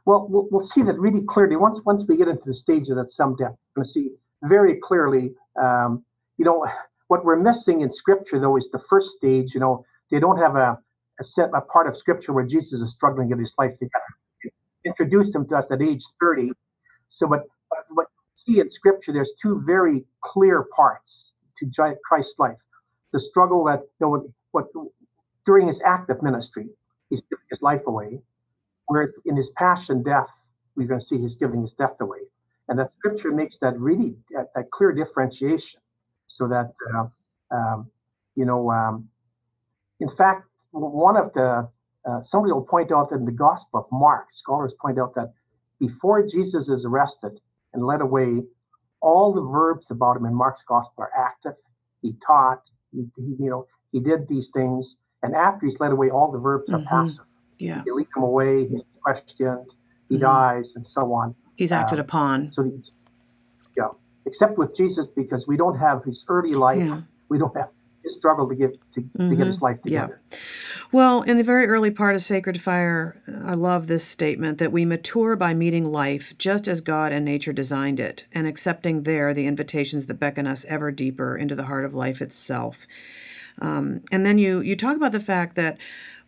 Well, 0.07 0.27
we'll, 0.29 0.47
we'll 0.51 0.69
see 0.75 0.83
that 0.83 0.99
really 0.99 1.25
clearly 1.25 1.57
once 1.57 1.81
once 1.85 2.05
we 2.09 2.17
get 2.17 2.29
into 2.29 2.49
the 2.53 2.55
stage 2.55 2.89
of 2.91 2.97
that 2.97 3.09
some 3.09 3.37
depth. 3.37 3.57
We're 3.75 3.83
going 3.83 3.85
to 3.85 3.91
see 3.91 4.11
very 4.43 4.75
clearly. 4.89 5.33
Um, 5.61 6.05
you 6.37 6.45
know, 6.45 6.67
what 7.09 7.25
we're 7.25 7.41
missing 7.41 7.81
in 7.81 7.91
Scripture 7.91 8.39
though 8.39 8.57
is 8.57 8.69
the 8.71 8.83
first 8.91 9.09
stage. 9.19 9.55
You 9.55 9.61
know, 9.61 9.85
they 10.11 10.21
don't 10.21 10.39
have 10.39 10.57
a, 10.57 10.79
a 11.21 11.25
set 11.25 11.51
a 11.55 11.63
part 11.63 11.87
of 11.89 11.97
Scripture 11.97 12.33
where 12.33 12.47
Jesus 12.47 12.81
is 12.81 12.93
struggling 12.93 13.31
in 13.31 13.39
his 13.39 13.55
life 13.59 13.75
together. 13.79 14.11
Introduced 14.85 15.35
him 15.35 15.47
to 15.49 15.57
us 15.57 15.71
at 15.71 15.81
age 15.81 16.03
thirty. 16.21 16.53
So, 17.09 17.27
but 17.29 17.43
what 17.89 18.09
see 18.35 18.61
in 18.61 18.69
Scripture, 18.69 19.13
there's 19.13 19.33
two 19.41 19.63
very 19.65 20.05
clear 20.21 20.67
parts 20.77 21.33
to 21.59 21.95
Christ's 22.05 22.39
life: 22.39 22.61
the 23.13 23.21
struggle 23.21 23.65
that 23.65 23.81
you 23.81 24.01
know 24.01 24.11
what 24.53 24.67
during 25.47 25.67
his 25.67 25.83
active 25.85 26.23
ministry, 26.23 26.67
he's 27.11 27.23
giving 27.23 27.45
his 27.51 27.63
life 27.63 27.87
away. 27.87 28.23
Whereas 28.87 29.15
in 29.25 29.37
his 29.37 29.51
passion 29.51 30.03
death, 30.03 30.29
we're 30.77 30.89
going 30.89 31.01
to 31.01 31.07
see 31.07 31.19
he's 31.19 31.37
giving 31.37 31.63
his 31.63 31.75
death 31.75 32.01
away. 32.01 32.19
And 32.69 32.79
that 32.79 32.91
scripture 32.91 33.33
makes 33.33 33.59
that 33.59 33.79
really 33.79 34.17
that, 34.31 34.49
that 34.55 34.71
clear 34.71 34.93
differentiation 34.93 35.81
so 36.27 36.49
that, 36.49 36.73
uh, 36.95 37.07
um, 37.55 37.91
you 38.37 38.45
know, 38.45 38.71
um, 38.71 39.09
in 40.01 40.09
fact, 40.09 40.49
one 40.73 41.17
of 41.17 41.33
the, 41.35 41.69
uh, 42.07 42.21
somebody 42.23 42.53
will 42.53 42.65
point 42.65 42.91
out 42.93 43.13
in 43.13 43.25
the 43.25 43.33
Gospel 43.33 43.81
of 43.81 43.87
Mark, 43.93 44.31
scholars 44.31 44.75
point 44.81 44.99
out 44.99 45.15
that 45.15 45.33
before 45.79 46.27
Jesus 46.27 46.69
is 46.69 46.85
arrested 46.85 47.39
and 47.73 47.83
led 47.83 48.01
away, 48.01 48.43
all 49.01 49.33
the 49.33 49.43
verbs 49.43 49.91
about 49.91 50.17
him 50.17 50.25
in 50.25 50.35
Mark's 50.35 50.65
Gospel 50.65 51.05
are 51.05 51.11
active. 51.17 51.55
He 52.03 52.15
taught, 52.27 52.63
he, 52.93 53.11
he 53.17 53.37
you 53.39 53.51
know, 53.51 53.67
he 53.93 54.01
did 54.01 54.27
these 54.29 54.51
things. 54.51 54.97
And 55.25 55.35
after 55.35 55.65
he's 55.65 55.81
led 55.81 55.91
away, 55.91 56.11
all 56.11 56.31
the 56.31 56.39
verbs 56.39 56.69
are 56.69 56.79
mm-hmm. 56.79 56.87
passive. 56.87 57.25
Yeah. 57.59 57.83
You 57.87 57.95
lead 57.95 58.09
him 58.15 58.23
away, 58.23 58.69
he's 58.69 58.83
questioned, 59.03 59.71
he 60.11 60.17
mm-hmm. 60.17 60.23
dies, 60.23 60.77
and 60.77 60.85
so 60.85 61.13
on. 61.15 61.35
He's 61.57 61.73
acted 61.73 61.99
um, 61.99 62.05
upon. 62.05 62.53
So 62.53 62.63
he's, 62.63 62.93
yeah. 63.77 63.89
Except 64.27 64.59
with 64.59 64.77
Jesus, 64.77 65.09
because 65.09 65.49
we 65.49 65.57
don't 65.57 65.79
have 65.79 66.05
his 66.05 66.27
early 66.29 66.55
life, 66.55 66.79
yeah. 66.79 67.01
we 67.31 67.39
don't 67.39 67.57
have 67.57 67.71
his 68.03 68.15
struggle 68.15 68.47
to 68.51 68.55
get 68.55 68.77
to, 68.93 69.01
mm-hmm. 69.01 69.31
to 69.31 69.35
get 69.35 69.47
his 69.47 69.57
mm-hmm. 69.57 69.65
life 69.65 69.81
together. 69.81 70.21
Yeah. 70.31 70.39
Well, 70.93 71.23
in 71.23 71.39
the 71.39 71.43
very 71.43 71.67
early 71.67 71.91
part 71.91 72.15
of 72.15 72.23
Sacred 72.23 72.61
Fire, 72.61 73.17
I 73.27 73.55
love 73.55 73.87
this 73.87 74.05
statement 74.05 74.59
that 74.59 74.73
we 74.73 74.85
mature 74.85 75.37
by 75.37 75.55
meeting 75.55 75.91
life 75.91 76.37
just 76.37 76.69
as 76.69 76.83
God 76.83 77.13
and 77.13 77.25
nature 77.25 77.55
designed 77.55 77.99
it, 77.99 78.27
and 78.31 78.47
accepting 78.47 79.05
there 79.05 79.33
the 79.33 79.47
invitations 79.47 80.05
that 80.07 80.21
beckon 80.21 80.47
us 80.47 80.67
ever 80.69 80.93
deeper 80.93 81.35
into 81.35 81.55
the 81.55 81.65
heart 81.65 81.87
of 81.87 81.95
life 81.95 82.21
itself. 82.21 82.87
Um, 83.61 84.03
and 84.11 84.25
then 84.27 84.39
you 84.39 84.61
you 84.61 84.77
talk 84.77 84.97
about 84.97 85.13
the 85.13 85.21
fact 85.21 85.57
that 85.57 85.79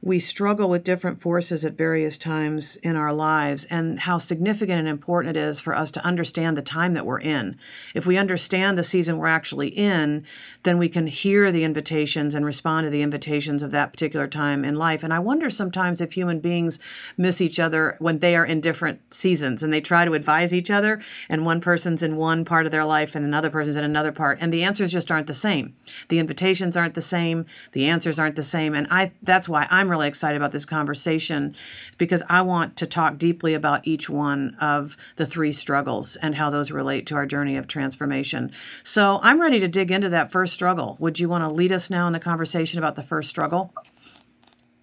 we 0.06 0.20
struggle 0.20 0.68
with 0.68 0.84
different 0.84 1.20
forces 1.20 1.64
at 1.64 1.72
various 1.72 2.16
times 2.16 2.76
in 2.76 2.94
our 2.94 3.12
lives 3.12 3.64
and 3.64 3.98
how 3.98 4.18
significant 4.18 4.78
and 4.78 4.86
important 4.86 5.36
it 5.36 5.40
is 5.40 5.58
for 5.58 5.74
us 5.74 5.90
to 5.90 6.04
understand 6.04 6.56
the 6.56 6.62
time 6.62 6.94
that 6.94 7.04
we're 7.04 7.18
in. 7.18 7.58
If 7.92 8.06
we 8.06 8.16
understand 8.16 8.78
the 8.78 8.84
season 8.84 9.18
we're 9.18 9.26
actually 9.26 9.66
in, 9.66 10.24
then 10.62 10.78
we 10.78 10.88
can 10.88 11.08
hear 11.08 11.50
the 11.50 11.64
invitations 11.64 12.34
and 12.34 12.46
respond 12.46 12.84
to 12.84 12.90
the 12.90 13.02
invitations 13.02 13.64
of 13.64 13.72
that 13.72 13.92
particular 13.92 14.28
time 14.28 14.64
in 14.64 14.76
life. 14.76 15.02
And 15.02 15.12
I 15.12 15.18
wonder 15.18 15.50
sometimes 15.50 16.00
if 16.00 16.12
human 16.12 16.38
beings 16.38 16.78
miss 17.16 17.40
each 17.40 17.58
other 17.58 17.96
when 17.98 18.20
they 18.20 18.36
are 18.36 18.46
in 18.46 18.60
different 18.60 19.12
seasons 19.12 19.60
and 19.64 19.72
they 19.72 19.80
try 19.80 20.04
to 20.04 20.14
advise 20.14 20.54
each 20.54 20.70
other, 20.70 21.02
and 21.28 21.44
one 21.44 21.60
person's 21.60 22.04
in 22.04 22.14
one 22.14 22.44
part 22.44 22.64
of 22.64 22.70
their 22.70 22.84
life 22.84 23.16
and 23.16 23.24
another 23.24 23.50
person's 23.50 23.74
in 23.74 23.82
another 23.82 24.12
part, 24.12 24.38
and 24.40 24.52
the 24.52 24.62
answers 24.62 24.92
just 24.92 25.10
aren't 25.10 25.26
the 25.26 25.34
same. 25.34 25.74
The 26.10 26.20
invitations 26.20 26.76
aren't 26.76 26.94
the 26.94 27.02
same, 27.02 27.44
the 27.72 27.86
answers 27.86 28.20
aren't 28.20 28.36
the 28.36 28.44
same. 28.44 28.72
And 28.72 28.86
I 28.88 29.10
that's 29.20 29.48
why 29.48 29.66
I'm 29.68 29.90
really 29.96 30.08
excited 30.08 30.36
about 30.36 30.52
this 30.52 30.66
conversation 30.66 31.56
because 31.96 32.22
I 32.28 32.42
want 32.42 32.76
to 32.76 32.86
talk 32.86 33.16
deeply 33.16 33.54
about 33.54 33.86
each 33.86 34.10
one 34.10 34.54
of 34.60 34.96
the 35.16 35.24
three 35.24 35.52
struggles 35.52 36.16
and 36.16 36.34
how 36.34 36.50
those 36.50 36.70
relate 36.70 37.06
to 37.06 37.14
our 37.14 37.24
journey 37.24 37.56
of 37.56 37.66
transformation. 37.66 38.52
So 38.82 39.20
I'm 39.22 39.40
ready 39.40 39.58
to 39.60 39.68
dig 39.68 39.90
into 39.90 40.10
that 40.10 40.30
first 40.30 40.52
struggle. 40.52 40.96
Would 41.00 41.18
you 41.18 41.28
want 41.28 41.44
to 41.44 41.48
lead 41.48 41.72
us 41.72 41.88
now 41.88 42.06
in 42.06 42.12
the 42.12 42.20
conversation 42.20 42.78
about 42.78 42.94
the 42.94 43.02
first 43.02 43.30
struggle? 43.30 43.72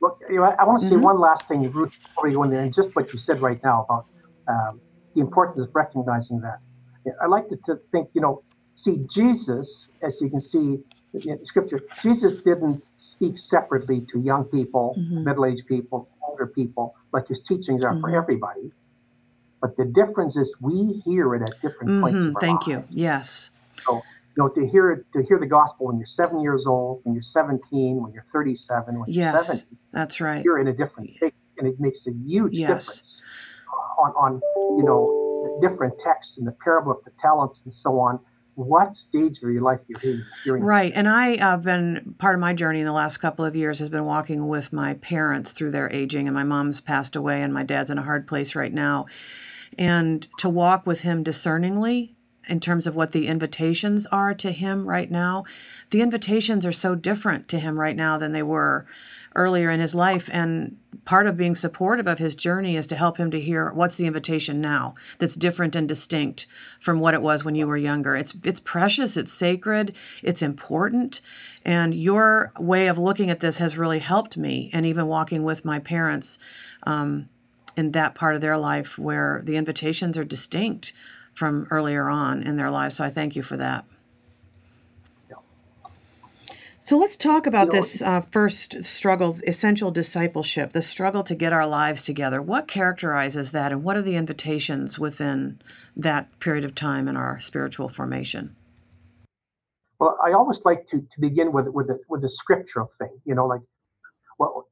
Look, 0.01 0.19
you 0.29 0.37
know, 0.37 0.43
I, 0.43 0.55
I 0.59 0.65
want 0.65 0.81
to 0.81 0.87
say 0.87 0.95
mm-hmm. 0.95 1.03
one 1.03 1.19
last 1.19 1.47
thing, 1.47 1.69
Ruth, 1.71 1.97
before 2.01 2.25
we 2.25 2.33
go 2.33 2.43
in 2.43 2.49
there, 2.49 2.63
and 2.63 2.73
just 2.73 2.95
what 2.95 3.13
you 3.13 3.19
said 3.19 3.39
right 3.39 3.63
now 3.63 3.85
about 3.87 4.05
um, 4.47 4.81
the 5.13 5.21
importance 5.21 5.65
of 5.65 5.73
recognizing 5.75 6.41
that. 6.41 6.59
I 7.21 7.27
like 7.27 7.47
to, 7.49 7.57
to 7.65 7.75
think, 7.91 8.09
you 8.13 8.21
know, 8.21 8.43
see, 8.75 9.05
Jesus, 9.09 9.89
as 10.01 10.19
you 10.21 10.29
can 10.29 10.41
see, 10.41 10.83
in 11.13 11.45
scripture, 11.45 11.79
Jesus 12.01 12.41
didn't 12.41 12.83
speak 12.95 13.37
separately 13.37 14.01
to 14.11 14.19
young 14.19 14.45
people, 14.45 14.95
mm-hmm. 14.97 15.23
middle 15.23 15.45
aged 15.45 15.67
people, 15.67 16.09
older 16.27 16.47
people, 16.47 16.95
like 17.11 17.27
his 17.27 17.41
teachings 17.41 17.83
are 17.83 17.91
mm-hmm. 17.91 18.01
for 18.01 18.15
everybody. 18.15 18.71
But 19.61 19.77
the 19.77 19.85
difference 19.85 20.35
is 20.35 20.55
we 20.59 21.01
hear 21.05 21.35
it 21.35 21.43
at 21.43 21.53
different 21.61 21.91
mm-hmm. 21.91 22.01
points. 22.01 22.39
Thank 22.41 22.67
you. 22.67 22.83
Yes. 22.89 23.51
So, 23.85 23.95
you 23.95 24.43
know, 24.43 24.49
to 24.49 24.67
hear 24.67 24.91
it, 24.91 25.05
to 25.13 25.23
hear 25.23 25.39
the 25.39 25.45
gospel 25.45 25.87
when 25.87 25.97
you're 25.97 26.05
seven 26.05 26.41
years 26.41 26.65
old, 26.65 27.01
when 27.03 27.13
you're 27.13 27.21
17, 27.21 28.01
when 28.01 28.11
you're 28.11 28.23
37, 28.23 28.99
when 28.99 29.09
yes, 29.09 29.33
you're 29.33 29.39
70, 29.41 29.77
that's 29.91 30.19
right. 30.19 30.43
You're 30.43 30.59
in 30.59 30.67
a 30.67 30.73
different 30.73 31.15
place, 31.17 31.31
and 31.59 31.67
it 31.67 31.79
makes 31.79 32.07
a 32.07 32.11
huge 32.11 32.57
yes. 32.57 32.67
difference 32.67 33.21
on, 33.99 34.11
on, 34.13 34.41
you 34.77 34.83
know, 34.83 35.59
different 35.61 35.99
texts 35.99 36.37
and 36.37 36.47
the 36.47 36.51
parable 36.51 36.91
of 36.91 37.03
the 37.03 37.11
talents 37.19 37.63
and 37.63 37.73
so 37.73 37.99
on 37.99 38.19
what 38.55 38.95
stage 38.95 39.41
of 39.41 39.49
your 39.49 39.61
life 39.61 39.81
you're 40.45 40.57
right. 40.59 40.91
And 40.93 41.07
I 41.07 41.37
have 41.37 41.63
been 41.63 42.15
part 42.17 42.35
of 42.35 42.41
my 42.41 42.53
journey 42.53 42.79
in 42.79 42.85
the 42.85 42.91
last 42.91 43.17
couple 43.17 43.45
of 43.45 43.55
years 43.55 43.79
has 43.79 43.89
been 43.89 44.05
walking 44.05 44.47
with 44.47 44.71
my 44.71 44.93
parents 44.95 45.53
through 45.53 45.71
their 45.71 45.91
aging. 45.91 46.27
And 46.27 46.35
my 46.35 46.43
mom's 46.43 46.81
passed 46.81 47.15
away, 47.15 47.41
and 47.41 47.53
my 47.53 47.63
dad's 47.63 47.91
in 47.91 47.97
a 47.97 48.03
hard 48.03 48.27
place 48.27 48.55
right 48.55 48.73
now. 48.73 49.07
And 49.77 50.27
to 50.39 50.49
walk 50.49 50.85
with 50.85 51.01
him 51.01 51.23
discerningly 51.23 52.15
in 52.47 52.59
terms 52.59 52.85
of 52.85 52.95
what 52.95 53.11
the 53.11 53.27
invitations 53.27 54.05
are 54.07 54.33
to 54.35 54.51
him 54.51 54.87
right 54.87 55.09
now, 55.09 55.45
the 55.91 56.01
invitations 56.01 56.65
are 56.65 56.71
so 56.71 56.93
different 56.93 57.47
to 57.47 57.59
him 57.59 57.79
right 57.79 57.95
now 57.95 58.17
than 58.17 58.33
they 58.33 58.43
were 58.43 58.85
earlier 59.35 59.69
in 59.69 59.79
his 59.79 59.95
life. 59.95 60.29
And 60.31 60.77
part 61.05 61.27
of 61.27 61.37
being 61.37 61.55
supportive 61.55 62.07
of 62.07 62.19
his 62.19 62.35
journey 62.35 62.75
is 62.75 62.87
to 62.87 62.95
help 62.95 63.17
him 63.17 63.31
to 63.31 63.41
hear 63.41 63.71
what's 63.73 63.97
the 63.97 64.05
invitation 64.05 64.61
now 64.61 64.95
that's 65.19 65.35
different 65.35 65.75
and 65.75 65.87
distinct 65.87 66.47
from 66.79 66.99
what 66.99 67.13
it 67.13 67.21
was 67.21 67.43
when 67.43 67.55
you 67.55 67.67
were 67.67 67.77
younger. 67.77 68.15
It's 68.15 68.35
it's 68.43 68.59
precious, 68.59 69.17
it's 69.17 69.33
sacred, 69.33 69.95
it's 70.21 70.41
important, 70.41 71.21
and 71.65 71.93
your 71.93 72.51
way 72.59 72.87
of 72.87 72.97
looking 72.97 73.29
at 73.29 73.39
this 73.39 73.57
has 73.57 73.77
really 73.77 73.99
helped 73.99 74.37
me. 74.37 74.69
And 74.73 74.85
even 74.85 75.07
walking 75.07 75.43
with 75.43 75.65
my 75.65 75.79
parents 75.79 76.37
um, 76.83 77.29
in 77.75 77.91
that 77.91 78.15
part 78.15 78.35
of 78.35 78.41
their 78.41 78.57
life 78.57 78.97
where 78.97 79.41
the 79.43 79.55
invitations 79.55 80.17
are 80.17 80.23
distinct 80.23 80.93
from 81.33 81.67
earlier 81.71 82.09
on 82.09 82.43
in 82.43 82.57
their 82.57 82.69
lives. 82.69 82.95
So 82.95 83.03
I 83.03 83.09
thank 83.09 83.35
you 83.35 83.41
for 83.41 83.57
that. 83.57 83.85
So 86.83 86.97
let's 86.97 87.15
talk 87.15 87.47
about 87.47 87.67
you 87.67 87.75
know, 87.75 87.81
this 87.81 88.01
uh, 88.01 88.19
first 88.19 88.83
struggle, 88.83 89.39
essential 89.47 89.89
discipleship, 89.89 90.73
the 90.73 90.81
struggle 90.81 91.23
to 91.23 91.33
get 91.33 91.53
our 91.53 91.65
lives 91.65 92.03
together. 92.03 92.41
What 92.41 92.67
characterizes 92.67 93.53
that, 93.53 93.71
and 93.71 93.85
what 93.85 93.95
are 93.95 94.01
the 94.01 94.17
invitations 94.17 94.99
within 94.99 95.61
that 95.95 96.37
period 96.41 96.65
of 96.65 96.75
time 96.75 97.07
in 97.07 97.15
our 97.15 97.39
spiritual 97.39 97.87
formation? 97.87 98.57
Well, 99.97 100.17
I 100.21 100.33
always 100.33 100.65
like 100.65 100.85
to, 100.87 100.97
to 100.99 101.21
begin 101.21 101.53
with 101.53 101.69
with 101.69 101.89
a, 101.89 101.99
with 102.09 102.21
a 102.25 102.29
scriptural 102.29 102.89
thing. 102.97 103.17
You 103.23 103.35
know, 103.35 103.47
like, 103.47 103.61
well, 104.37 104.67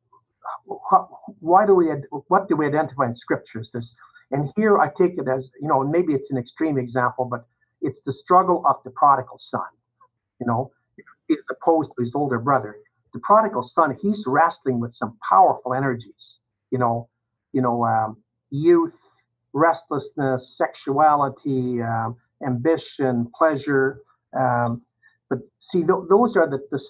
why 1.40 1.66
do 1.66 1.74
we 1.74 1.88
what 2.28 2.50
do 2.50 2.58
we 2.58 2.66
identify 2.66 3.06
in 3.06 3.14
scriptures? 3.14 3.72
This, 3.72 3.96
and 4.32 4.52
here 4.58 4.78
I 4.80 4.90
take 4.90 5.18
it 5.18 5.30
as 5.30 5.50
you 5.62 5.70
know, 5.70 5.82
maybe 5.82 6.12
it's 6.12 6.30
an 6.30 6.38
extreme 6.38 6.78
example, 6.78 7.24
but 7.24 7.46
it's 7.82 8.02
the 8.02 8.12
struggle 8.12 8.68
of 8.68 8.84
the 8.84 8.92
prodigal 8.92 9.38
son. 9.38 9.72
You 10.42 10.48
know, 10.48 10.72
as 11.38 11.46
opposed 11.50 11.92
to 11.92 12.02
his 12.02 12.16
older 12.16 12.40
brother. 12.40 12.76
The 13.14 13.20
prodigal 13.20 13.64
son, 13.64 13.98
he's 14.02 14.24
wrestling 14.26 14.80
with 14.80 14.94
some 14.94 15.18
powerful 15.28 15.74
energies, 15.74 16.40
you 16.72 16.78
know, 16.78 17.10
you 17.52 17.62
know, 17.62 17.84
um, 17.86 18.18
youth, 18.52 18.98
restlessness, 19.54 20.58
sexuality, 20.58 21.82
um, 21.82 22.16
ambition, 22.46 23.30
pleasure. 23.36 24.02
Um, 24.38 24.82
but 25.30 25.40
see, 25.58 25.80
th- 25.80 26.08
those 26.10 26.38
are 26.38 26.50
the, 26.50 26.60
the 26.72 26.82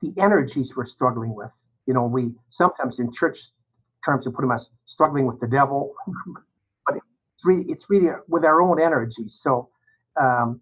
the 0.00 0.14
energies 0.20 0.74
we're 0.76 0.86
struggling 0.86 1.34
with. 1.34 1.52
You 1.86 1.94
know, 1.94 2.06
we 2.06 2.34
sometimes 2.48 2.98
in 2.98 3.12
church 3.12 3.38
terms 4.04 4.26
we 4.26 4.32
put 4.32 4.42
them 4.42 4.52
as 4.52 4.70
struggling 4.86 5.26
with 5.26 5.40
the 5.40 5.48
devil, 5.48 5.92
but 6.86 6.96
it's 6.96 7.44
really 7.44 7.64
it's 7.68 7.86
really 7.88 8.10
with 8.28 8.44
our 8.44 8.62
own 8.62 8.80
energies. 8.80 9.38
So 9.40 9.68
um, 10.20 10.60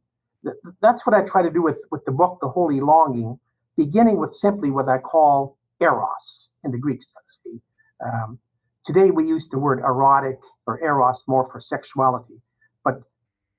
that's 0.80 1.07
what 1.07 1.14
I 1.14 1.25
try 1.25 1.42
to 1.42 1.50
do 1.50 1.62
with, 1.62 1.78
with 1.90 2.04
the 2.04 2.12
book, 2.12 2.38
The 2.40 2.49
Holy 2.49 2.80
Longing, 2.80 3.38
beginning 3.76 4.18
with 4.18 4.35
simply 4.35 4.71
what 4.71 4.88
I 4.88 4.99
call 4.99 5.57
eros 5.80 6.50
in 6.64 6.71
the 6.73 6.78
Greek 6.78 7.00
sense. 7.02 7.62
Um, 8.04 8.38
today 8.85 9.11
we 9.11 9.26
use 9.26 9.49
the 9.49 9.59
word 9.59 9.80
erotic 9.80 10.38
or 10.66 10.83
eros 10.83 11.25
more 11.26 11.50
for 11.50 11.61
sexuality, 11.61 12.42
but 12.85 13.02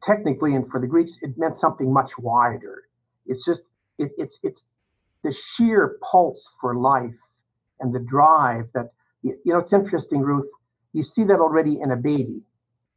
technically 0.03 0.55
and 0.55 0.69
for 0.69 0.79
the 0.79 0.87
Greeks 0.87 1.17
it 1.21 1.37
meant 1.37 1.57
something 1.57 1.93
much 1.93 2.17
wider. 2.17 2.83
It's 3.25 3.45
just 3.45 3.63
it, 3.97 4.11
it's 4.17 4.39
it's 4.43 4.71
the 5.23 5.33
sheer 5.33 5.97
pulse 6.11 6.49
for 6.59 6.75
life 6.75 7.19
and 7.79 7.93
the 7.93 7.99
drive 7.99 8.71
that 8.73 8.91
you 9.21 9.35
know. 9.45 9.59
It's 9.59 9.73
interesting, 9.73 10.21
Ruth. 10.21 10.49
You 10.93 11.03
see 11.03 11.23
that 11.25 11.39
already 11.39 11.79
in 11.79 11.91
a 11.91 11.97
baby. 11.97 12.43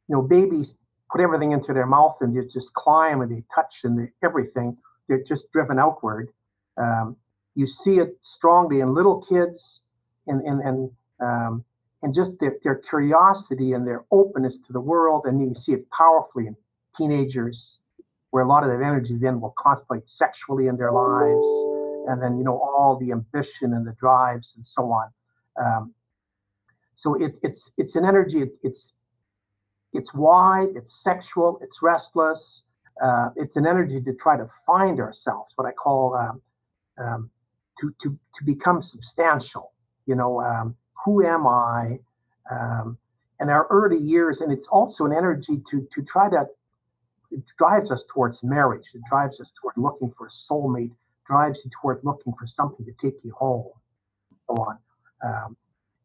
You 0.08 0.16
know, 0.16 0.22
babies 0.22 0.78
put 1.12 1.20
everything 1.20 1.52
into 1.52 1.74
their 1.74 1.86
mouth 1.86 2.16
and 2.20 2.34
they 2.34 2.40
just 2.46 2.72
climb 2.72 3.20
and 3.20 3.30
they 3.30 3.44
touch 3.54 3.80
and 3.84 3.98
they, 3.98 4.12
everything. 4.26 4.78
They're 5.08 5.22
just 5.22 5.52
driven 5.52 5.78
outward. 5.78 6.30
Um, 6.78 7.16
you 7.54 7.66
see 7.66 7.98
it 7.98 8.16
strongly 8.22 8.80
in 8.80 8.94
little 8.94 9.22
kids 9.22 9.82
and 10.26 10.40
and 10.40 10.60
and 10.62 10.90
um, 11.20 11.64
and 12.02 12.14
just 12.14 12.40
their, 12.40 12.56
their 12.64 12.76
curiosity 12.76 13.72
and 13.72 13.86
their 13.86 14.04
openness 14.10 14.56
to 14.66 14.72
the 14.72 14.80
world, 14.80 15.24
and 15.26 15.40
you 15.40 15.54
see 15.54 15.72
it 15.72 15.88
powerfully 15.90 16.46
in 16.46 16.56
teenagers, 16.96 17.78
where 18.30 18.42
a 18.42 18.48
lot 18.48 18.64
of 18.64 18.70
that 18.70 18.84
energy 18.84 19.16
then 19.20 19.40
will 19.40 19.54
constellate 19.56 20.08
sexually 20.08 20.66
in 20.66 20.76
their 20.76 20.92
lives, 20.92 21.46
and 22.08 22.22
then 22.22 22.38
you 22.38 22.44
know 22.44 22.58
all 22.58 22.98
the 22.98 23.12
ambition 23.12 23.72
and 23.74 23.86
the 23.86 23.92
drives 23.92 24.54
and 24.56 24.64
so 24.64 24.84
on. 24.84 25.10
Um, 25.62 25.94
so 26.94 27.14
it, 27.14 27.38
it's 27.42 27.72
it's 27.76 27.96
an 27.96 28.04
energy. 28.04 28.42
It, 28.42 28.52
it's 28.62 28.96
it's 29.92 30.14
wide, 30.14 30.68
it's 30.74 31.02
sexual, 31.02 31.58
it's 31.62 31.82
restless. 31.82 32.64
Uh, 33.02 33.30
it's 33.36 33.56
an 33.56 33.66
energy 33.66 34.00
to 34.02 34.14
try 34.14 34.36
to 34.36 34.46
find 34.66 35.00
ourselves, 35.00 35.52
what 35.56 35.66
I 35.66 35.72
call 35.72 36.14
um, 36.14 36.42
um, 36.98 37.30
to, 37.80 37.92
to, 38.02 38.18
to 38.36 38.44
become 38.44 38.82
substantial. 38.82 39.72
You 40.06 40.14
know, 40.14 40.40
um, 40.40 40.76
who 41.04 41.24
am 41.24 41.46
I? 41.46 41.98
Um, 42.50 42.98
and 43.40 43.50
our 43.50 43.66
early 43.70 43.98
years, 43.98 44.40
and 44.40 44.52
it's 44.52 44.68
also 44.68 45.04
an 45.04 45.12
energy 45.12 45.62
to, 45.70 45.88
to 45.92 46.02
try 46.02 46.28
to, 46.30 46.46
it 47.30 47.42
drives 47.58 47.90
us 47.90 48.04
towards 48.12 48.44
marriage, 48.44 48.90
it 48.94 49.02
drives 49.08 49.40
us 49.40 49.50
toward 49.60 49.74
looking 49.76 50.10
for 50.10 50.26
a 50.26 50.30
soulmate, 50.30 50.94
drives 51.26 51.62
you 51.64 51.70
toward 51.80 51.98
looking 52.04 52.32
for 52.34 52.46
something 52.46 52.84
to 52.86 52.92
take 52.92 53.24
you 53.24 53.32
home, 53.32 53.70
so 54.46 54.54
on. 54.54 54.78
Um, 55.24 55.56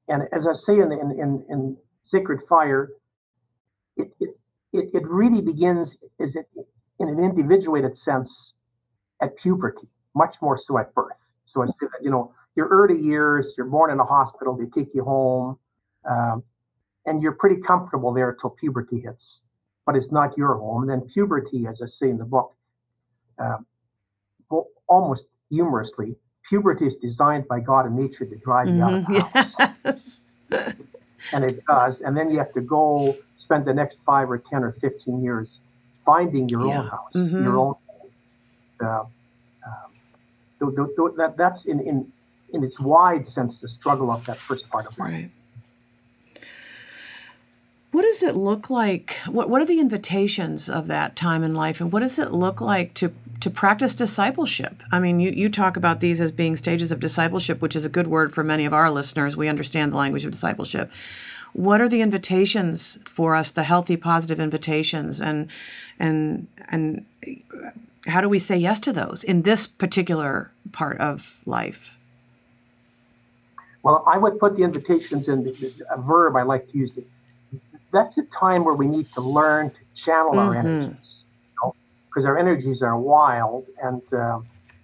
and 0.08 0.24
as 0.32 0.48
I 0.48 0.53
say 0.53 0.79
in, 0.79 0.91
in, 0.91 1.12
in, 1.12 1.46
in 1.50 1.77
Sacred 2.03 2.39
Fire, 2.48 2.89
it, 3.98 4.12
it, 4.20 4.89
it, 4.94 5.04
really 5.06 5.42
begins 5.42 5.98
is 6.20 6.36
it 6.36 6.48
in 7.00 7.10
an 7.10 7.20
individuated 7.20 7.96
sense 7.96 8.54
at 9.22 9.38
puberty, 9.38 9.88
much 10.16 10.38
more 10.42 10.58
so 10.58 10.77
at 10.77 10.94
birth. 10.94 11.36
So 11.46 11.63
I 11.63 11.68
say 11.68 11.74
that, 11.82 12.00
you 12.04 12.12
know, 12.12 12.34
your 12.56 12.68
early 12.68 13.00
years, 13.00 13.54
you're 13.58 13.68
born 13.68 13.92
in 13.92 14.00
a 14.00 14.04
hospital, 14.04 14.58
they 14.58 14.66
take 14.66 14.94
you 14.94 15.04
home, 15.04 15.58
um, 16.10 16.44
and 17.06 17.22
you're 17.22 17.34
pretty 17.34 17.62
comfortable 17.62 18.13
there 18.13 18.32
until 18.32 18.50
puberty 18.51 19.00
hits. 19.00 19.42
But 19.86 19.96
it's 19.96 20.12
not 20.12 20.38
your 20.38 20.56
home. 20.56 20.82
And 20.84 20.89
then 20.89 21.08
puberty, 21.08 21.66
as 21.68 21.82
I 21.82 21.86
say 21.86 22.10
in 22.10 22.18
the 22.18 22.25
book, 22.25 22.54
um, 23.39 23.66
almost 24.88 25.27
humorously, 25.50 26.16
puberty 26.50 26.88
is 26.88 26.96
designed 26.96 27.48
by 27.48 27.60
God 27.60 27.86
and 27.86 27.96
nature 27.96 28.25
to 28.25 28.38
drive 28.38 28.68
you 28.75 28.84
out 28.84 28.94
of 28.94 29.08
the 29.08 29.13
Mhm. 29.13 29.32
house. 29.34 29.60
Yes. 29.86 30.20
and 31.34 31.44
it 31.44 31.64
does. 31.66 32.02
And 32.02 32.16
then 32.18 32.30
you 32.32 32.38
have 32.38 32.54
to 32.54 32.62
go 32.62 33.18
spend 33.38 33.66
the 33.66 33.74
next 33.74 34.04
five 34.04 34.30
or 34.30 34.38
ten 34.38 34.64
or 34.64 34.72
fifteen 34.72 35.22
years 35.24 35.60
finding 36.06 36.48
your 36.50 36.66
Yeah. 36.66 36.80
own 36.80 36.88
house, 36.88 37.14
Mhm. 37.16 37.44
your 37.44 37.58
own. 37.58 37.76
Uh, 38.82 39.04
um, 39.66 39.92
th- 40.60 40.76
th- 40.76 40.90
th- 40.96 41.16
that 41.18 41.36
that's 41.38 41.66
in 41.66 41.80
in 41.80 42.12
in 42.54 42.64
its 42.64 42.80
wide 42.80 43.28
sense 43.28 43.60
the 43.62 43.68
struggle 43.68 44.10
of 44.10 44.26
that 44.26 44.38
first 44.38 44.70
part 44.70 44.86
of 44.88 44.98
life. 44.98 45.12
Right. 45.12 45.30
What 47.98 48.04
does 48.04 48.22
it 48.22 48.36
look 48.36 48.70
like? 48.70 49.18
What 49.25 49.50
What 49.50 49.60
are 49.60 49.66
the 49.66 49.80
invitations 49.80 50.70
of 50.70 50.86
that 50.86 51.16
time 51.16 51.42
in 51.42 51.56
life, 51.56 51.82
and 51.82 51.92
what 51.92 52.01
does 52.01 52.20
it 52.20 52.32
look 52.32 52.62
like 52.62 52.94
to 52.94 53.12
to 53.39 53.50
practice 53.50 53.96
discipleship? 53.96 54.84
I 54.92 55.00
mean, 55.00 55.20
you 55.20 55.32
you 55.32 55.50
talk 55.50 55.75
about 55.75 56.00
these 56.00 56.22
as 56.22 56.32
being 56.32 56.56
stages 56.58 56.92
of 56.92 57.00
discipleship, 57.00 57.60
which 57.60 57.75
is 57.75 57.86
a 57.86 57.89
good 57.89 58.06
word 58.06 58.36
for 58.36 58.44
many 58.44 58.66
of 58.66 58.74
our 58.74 58.92
listeners. 58.92 59.36
We 59.36 59.48
understand 59.48 59.92
the 59.92 59.98
language 59.98 60.25
of 60.25 60.32
discipleship. 60.32 60.92
What 61.54 61.82
are 61.82 61.89
the 61.89 62.04
invitations 62.04 63.00
for 63.04 63.34
us? 63.34 63.50
The 63.50 63.63
healthy, 63.63 63.98
positive 63.98 64.39
invitations, 64.39 65.20
and 65.20 65.48
and 65.98 66.46
and 66.70 67.04
how 68.06 68.22
do 68.22 68.30
we 68.30 68.38
say 68.38 68.58
yes 68.58 68.80
to 68.82 68.94
those 68.94 69.24
in 69.24 69.42
this 69.42 69.66
particular 69.66 70.51
part 70.72 71.00
of 71.00 71.42
life? 71.48 71.98
Well, 73.82 74.04
I 74.06 74.20
would 74.20 74.38
put 74.38 74.56
the 74.56 74.63
invitations 74.63 75.27
in 75.27 75.46
the, 75.46 75.51
the- 75.51 75.86
a 75.89 76.00
verb 76.00 76.36
I 76.36 76.44
like 76.44 76.68
to 76.68 76.77
use. 76.77 77.00
That's 77.91 78.17
a 78.17 78.24
time 78.25 78.63
where 78.65 78.75
we 78.75 78.88
need 78.88 79.12
to 79.13 79.22
learn 79.22 79.72
to 79.72 79.79
channel 79.96 80.39
our 80.39 80.53
Mhm. 80.53 80.60
energies, 80.60 81.25
because 82.10 82.25
our 82.25 82.38
energies 82.38 82.82
are 82.82 83.00
wild. 83.00 83.67
And 83.82 84.01
uh, 84.13 84.39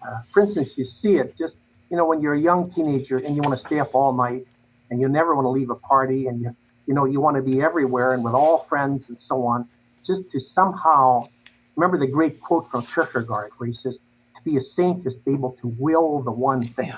uh, 0.06 0.22
for 0.32 0.42
instance, 0.42 0.78
you 0.78 0.86
see 0.86 1.18
it 1.18 1.36
just 1.36 1.60
you 1.90 1.98
know 1.98 2.06
when 2.06 2.22
you're 2.22 2.34
a 2.34 2.40
young 2.40 2.72
teenager 2.72 3.18
and 3.18 3.36
you 3.36 3.42
want 3.42 3.58
to 3.58 3.64
stay 3.64 3.80
up 3.80 3.94
all 3.94 4.14
night, 4.14 4.48
and 4.90 5.00
you 5.02 5.10
never 5.10 5.36
want 5.36 5.46
to 5.46 5.50
leave 5.50 5.70
a 5.70 5.76
party, 5.76 6.28
and 6.28 6.42
you 6.42 6.56
you 6.86 6.94
know 6.94 7.06
you 7.06 7.20
want 7.20 7.36
to 7.36 7.42
be 7.44 7.62
everywhere 7.62 8.14
and 8.14 8.24
with 8.24 8.34
all 8.34 8.58
friends 8.58 9.10
and 9.10 9.20
so 9.20 9.46
on, 9.46 9.68
just 10.04 10.30
to 10.32 10.40
somehow 10.40 11.28
remember 11.76 11.98
the 11.98 12.08
great 12.08 12.40
quote 12.42 12.68
from 12.70 12.86
Kierkegaard 12.86 13.52
where 13.58 13.68
he 13.68 13.74
says, 13.74 14.00
"To 14.36 14.44
be 14.44 14.58
a 14.58 14.62
saint 14.62 15.06
is 15.06 15.16
to 15.16 15.22
be 15.22 15.34
able 15.34 15.52
to 15.62 15.68
will 15.68 16.22
the 16.22 16.32
one 16.32 16.68
thing." 16.68 16.94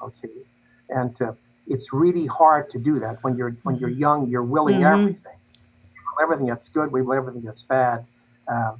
Okay 0.00 0.28
and 0.92 1.20
uh, 1.22 1.32
it's 1.66 1.92
really 1.92 2.26
hard 2.26 2.70
to 2.70 2.78
do 2.78 2.98
that 3.00 3.18
when 3.22 3.36
you're 3.36 3.56
when 3.62 3.78
you're 3.78 3.90
young 3.90 4.28
you're 4.28 4.44
willing 4.44 4.82
Mhm. 4.82 4.92
everything 4.94 5.38
will 6.16 6.22
everything 6.24 6.46
that's 6.46 6.68
good 6.70 6.92
we 6.92 7.02
will 7.02 7.14
everything 7.16 7.42
that's 7.42 7.64
bad 7.64 8.06
uh, 8.52 8.72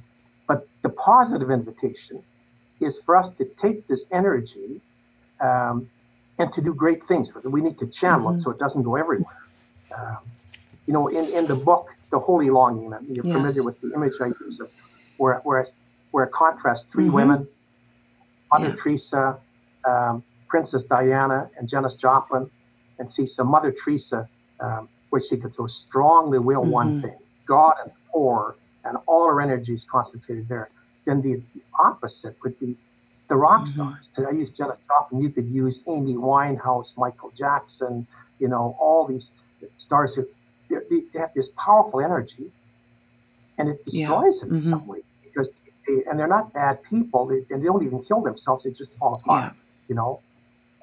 but 0.47 0.67
the 0.83 0.89
positive 0.89 1.49
invitation 1.51 2.23
is 2.81 2.99
for 3.05 3.15
us 3.17 3.29
to 3.31 3.45
take 3.61 3.87
this 3.87 4.05
energy 4.11 4.81
um, 5.41 5.89
and 6.39 6.51
to 6.53 6.61
do 6.61 6.73
great 6.73 7.03
things 7.03 7.33
with 7.33 7.45
it 7.45 7.49
we 7.49 7.61
need 7.61 7.77
to 7.79 7.87
channel 7.87 8.29
Mhm. 8.29 8.35
it 8.35 8.41
so 8.41 8.51
it 8.51 8.59
doesn't 8.59 8.83
go 8.83 8.95
everywhere 8.95 9.37
um, 9.97 10.19
you 10.87 10.93
know 10.93 11.07
in, 11.07 11.33
in 11.33 11.47
the 11.47 11.55
book 11.55 11.87
the 12.11 12.19
holy 12.19 12.49
longing 12.49 12.91
you're 13.09 13.25
Yes. 13.25 13.33
familiar 13.33 13.63
with 13.63 13.79
the 13.81 13.91
image 13.95 14.13
i 14.21 14.27
use 14.27 14.59
of 14.61 14.69
where 15.17 15.39
where 15.43 15.61
I, 15.61 15.65
where 16.11 16.25
I 16.27 16.29
contrast 16.33 16.91
3 16.91 17.09
Mhm. 17.09 17.13
women 17.13 17.47
mother 18.51 18.69
Yeah. 18.69 18.75
teresa 18.75 19.39
um, 19.89 20.23
Princess 20.49 20.85
Diana 20.85 21.49
and 21.57 21.67
Janis 21.67 21.95
Joplin, 21.95 22.49
and 22.99 23.09
see 23.09 23.25
some 23.27 23.49
Mother 23.49 23.71
Teresa, 23.73 24.29
um, 24.59 24.89
where 25.09 25.21
she 25.21 25.37
could 25.37 25.53
so 25.53 25.67
strongly 25.67 26.39
will 26.39 26.65
one 26.65 26.93
Mhm. 26.93 27.01
thing, 27.01 27.17
God 27.47 27.73
and 27.83 27.91
poor, 28.13 28.57
and 28.83 28.97
all 29.07 29.27
her 29.27 29.41
energies 29.41 29.85
concentrated 29.89 30.47
there. 30.49 30.71
Then 31.05 31.21
the, 31.21 31.43
the 31.53 31.63
opposite 31.79 32.35
would 32.43 32.57
be 32.59 32.77
the 33.29 33.35
rock 33.35 33.67
Mhm. 33.67 33.69
stars. 33.69 34.09
I 34.27 34.31
use 34.31 34.51
Janis 34.51 34.77
Joplin. 34.89 35.21
You 35.21 35.31
could 35.31 35.47
use 35.49 35.81
Amy 35.87 36.15
Winehouse, 36.15 36.97
Michael 36.97 37.31
Jackson. 37.37 38.07
You 38.39 38.49
know 38.49 38.75
all 38.79 39.07
these 39.07 39.33
stars 39.77 40.15
who 40.15 40.25
they, 40.69 40.77
they 41.13 41.19
have 41.19 41.31
this 41.35 41.49
powerful 41.57 42.01
energy, 42.01 42.53
and 43.57 43.69
it 43.69 43.79
Yeah. 43.85 44.07
destroys 44.07 44.39
them 44.41 44.51
in 44.51 44.57
Mhm. 44.57 44.61
some 44.61 44.87
way 44.87 45.01
because 45.23 45.49
they, 45.87 46.03
and 46.05 46.19
they're 46.19 46.27
not 46.27 46.53
bad 46.53 46.83
people. 46.83 47.27
They, 47.27 47.45
and 47.49 47.61
they 47.61 47.67
don't 47.67 47.83
even 47.85 48.03
kill 48.03 48.21
themselves. 48.21 48.63
They 48.63 48.71
just 48.71 48.97
fall 48.97 49.15
apart. 49.15 49.53
You 49.87 49.95
know. 49.95 50.23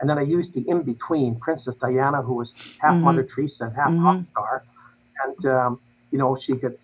And 0.01 0.09
then 0.09 0.19
I 0.19 0.23
used 0.23 0.55
the 0.55 0.69
in 0.69 0.83
between, 0.83 1.39
Princess 1.39 1.77
Diana, 1.77 2.23
who 2.23 2.35
was 2.35 2.57
half 2.79 2.95
Mhm. 2.95 3.03
Mother 3.03 3.23
Teresa 3.23 3.65
and 3.67 3.75
half 3.77 3.91
Mhm. 3.91 4.05
rock 4.05 4.27
star, 4.27 4.63
and 5.25 5.47
um, 5.47 5.81
you 6.11 6.19
know 6.19 6.35
she 6.37 6.57
could 6.57 6.79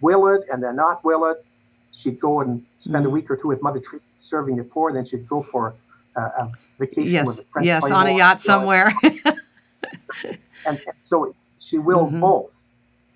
will 0.00 0.26
it 0.28 0.42
and 0.52 0.62
then 0.62 0.76
not 0.76 1.02
will 1.04 1.24
it. 1.26 1.44
She'd 1.92 2.20
go 2.20 2.40
and 2.42 2.62
spend 2.78 3.06
a 3.06 3.08
Mhm. 3.08 3.12
week 3.12 3.30
or 3.30 3.36
two 3.36 3.48
with 3.48 3.62
Mother 3.62 3.80
Teresa 3.80 4.04
serving 4.20 4.56
the 4.56 4.64
poor. 4.64 4.88
and 4.90 4.96
Then 4.98 5.04
she'd 5.06 5.26
go 5.28 5.42
for 5.42 5.74
uh, 6.14 6.30
a 6.42 6.50
vacation 6.78 7.12
Yes. 7.12 7.26
with 7.26 7.38
a 7.40 7.44
French 7.44 7.66
Yes. 7.66 7.84
On 7.90 8.06
a 8.06 8.10
yacht 8.16 8.40
somewhere. 8.40 8.90
and, 9.04 10.38
and 10.66 10.78
so 11.02 11.34
she 11.60 11.78
willed 11.78 12.12
Mhm. 12.12 12.20
both. 12.20 12.54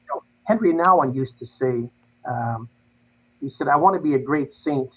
You 0.06 0.14
know, 0.14 0.22
Henry 0.44 0.72
Nouwen 0.74 1.14
used 1.14 1.38
to 1.38 1.46
say, 1.46 1.90
um, 2.26 2.68
he 3.40 3.48
said, 3.48 3.68
"I 3.68 3.76
want 3.76 3.94
to 3.96 4.00
be 4.02 4.14
a 4.14 4.18
great 4.18 4.52
saint, 4.52 4.90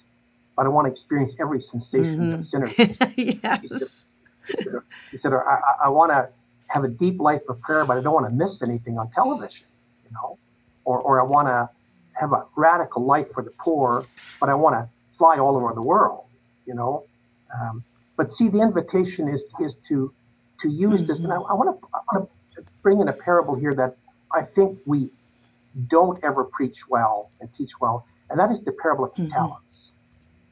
but 0.58 0.66
I 0.66 0.70
want 0.70 0.86
to 0.88 0.92
experience 0.92 1.36
every 1.40 1.62
sensation 1.62 2.30
that 2.32 2.40
Mhm. 2.42 2.44
sinners." 2.44 2.76
yes. 3.18 4.06
He 5.12 5.18
said, 5.18 5.34
"I, 5.34 5.60
I, 5.86 5.90
want 5.90 6.12
to 6.12 6.30
have 6.70 6.84
a 6.84 6.88
deep 6.88 7.20
life 7.20 7.42
of 7.50 7.62
prayer, 7.62 7.86
but 7.86 7.98
I 7.98 8.02
don't 8.02 8.14
want 8.14 8.26
to 8.26 8.32
miss 8.32 8.62
anything 8.62 8.98
on 8.98 9.10
television, 9.12 9.68
you 10.04 10.12
know, 10.12 10.38
or 10.86 11.00
or 11.02 11.22
I 11.22 11.26
want 11.26 11.48
to 11.48 11.70
have 12.20 12.32
a 12.34 12.46
radical 12.56 13.06
life 13.06 13.32
for 13.32 13.44
the 13.44 13.52
poor, 13.60 14.08
but 14.40 14.50
I 14.50 14.54
want 14.56 14.76
to 14.76 14.90
fly 15.18 15.38
all 15.38 15.56
over 15.56 15.74
the 15.74 15.82
world, 15.82 16.28
you 16.66 16.76
know." 16.76 17.06
Um, 17.54 17.84
but 18.18 18.30
see, 18.30 18.50
the 18.50 18.62
invitation 18.62 19.28
is 19.28 19.48
is 19.60 19.78
to 19.90 20.14
to 20.62 20.70
use 20.70 21.08
this, 21.08 21.24
and 21.24 21.32
I 21.34 21.38
want 21.38 21.80
to 21.80 21.88
I 21.94 22.00
want 22.14 22.30
to 22.56 22.64
bring 22.82 23.00
in 23.00 23.08
a 23.08 23.14
parable 23.14 23.56
here 23.56 23.74
that 23.76 23.98
I 24.34 24.44
think 24.44 24.80
we 24.86 25.12
don't 25.88 26.24
ever 26.24 26.44
preach 26.46 26.88
well 26.90 27.32
and 27.40 27.52
teach 27.54 27.72
well, 27.80 28.06
and 28.30 28.40
that 28.40 28.52
is 28.52 28.62
the 28.62 28.74
parable 28.74 29.06
of 29.06 29.16
the 29.16 29.24
Mhm. 29.24 29.32
talents. 29.32 29.94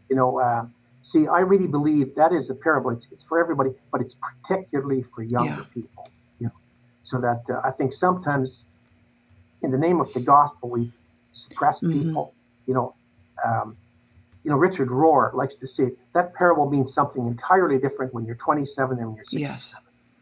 You 0.10 0.16
know, 0.16 0.40
uh, 0.40 0.66
see, 1.02 1.28
I 1.28 1.40
really 1.42 1.68
believe 1.68 2.16
that 2.16 2.32
is 2.32 2.50
a 2.50 2.56
parable. 2.56 2.92
It's, 2.92 3.12
it's 3.12 3.24
for 3.24 3.40
everybody, 3.40 3.72
but 3.92 4.02
it's 4.02 4.16
particularly 4.16 5.04
for 5.04 5.24
younger 5.24 5.62
Yeah. 5.68 5.74
people. 5.74 6.08
You 6.40 6.48
know, 6.48 6.54
so 7.04 7.20
that 7.20 7.44
uh, 7.50 7.60
I 7.64 7.72
think 7.72 7.92
sometimes, 7.94 8.66
in 9.62 9.72
the 9.72 9.78
name 9.78 10.00
of 10.00 10.14
the 10.14 10.22
gospel, 10.22 10.70
we 10.70 10.92
suppress 11.32 11.82
Mhm. 11.82 11.92
people. 11.94 12.34
You 12.68 12.74
know, 12.76 12.94
um, 13.44 13.76
you 14.44 14.50
know, 14.52 14.58
Richard 14.58 14.90
Rohr 14.90 15.34
likes 15.34 15.56
to 15.58 15.68
say 15.68 15.96
that 16.14 16.34
parable 16.34 16.70
means 16.70 16.94
something 16.94 17.26
entirely 17.28 17.78
different 17.80 18.14
when 18.14 18.26
you're 18.26 18.36
27 18.36 18.98
than 18.98 19.08
when 19.08 19.16
you're 19.18 19.24
67. 19.26 19.42
Yes. 19.52 19.76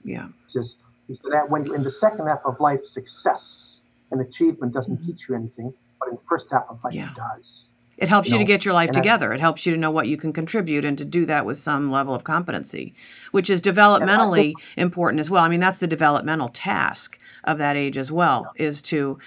Yeah. 0.04 0.28
He 0.28 0.50
says, 0.50 0.76
he 1.08 1.16
said 1.16 1.32
that 1.32 1.50
when 1.50 1.74
in 1.74 1.84
the 1.84 1.92
second 1.92 2.28
half 2.28 2.42
of 2.46 2.60
life, 2.60 2.84
success 2.86 3.82
and 4.12 4.20
achievement 4.22 4.74
doesn't 4.74 4.98
Mhm. 5.02 5.06
teach 5.06 5.30
you 5.30 5.36
anything, 5.36 5.74
but 6.00 6.10
in 6.10 6.16
the 6.16 6.22
first 6.22 6.50
half 6.52 6.66
of 6.70 6.84
life, 6.84 6.94
Yeah. 6.94 7.12
it 7.12 7.16
does. 7.16 7.70
It 8.00 8.08
helps 8.10 8.30
you, 8.30 8.36
You 8.36 8.40
to 8.40 8.46
get 8.46 8.64
your 8.64 8.74
life 8.74 8.88
and 8.90 8.98
I- 8.98 9.02
together. 9.02 9.34
it 9.34 9.42
helps 9.42 9.66
you 9.66 9.74
to 9.74 9.78
know 9.78 9.92
what 9.92 10.08
you 10.08 10.16
can 10.18 10.32
contribute 10.34 10.86
and 10.86 10.98
to 10.98 11.04
do 11.06 11.26
that 11.26 11.46
with 11.46 11.58
some 11.58 11.92
level 11.92 12.16
of 12.16 12.24
competency, 12.24 12.94
which 13.32 13.50
is 13.50 13.62
developmentally 13.62 14.54
important 14.78 15.20
as 15.20 15.30
well. 15.30 15.44
I 15.44 15.50
mean, 15.50 15.60
that's 15.60 15.80
the 15.80 15.88
developmental 15.88 16.48
task 16.48 17.20
of 17.44 17.58
that 17.58 17.76
age 17.76 17.98
as 17.98 18.10
well, 18.12 18.52
is 18.56 18.82
to 18.84 19.20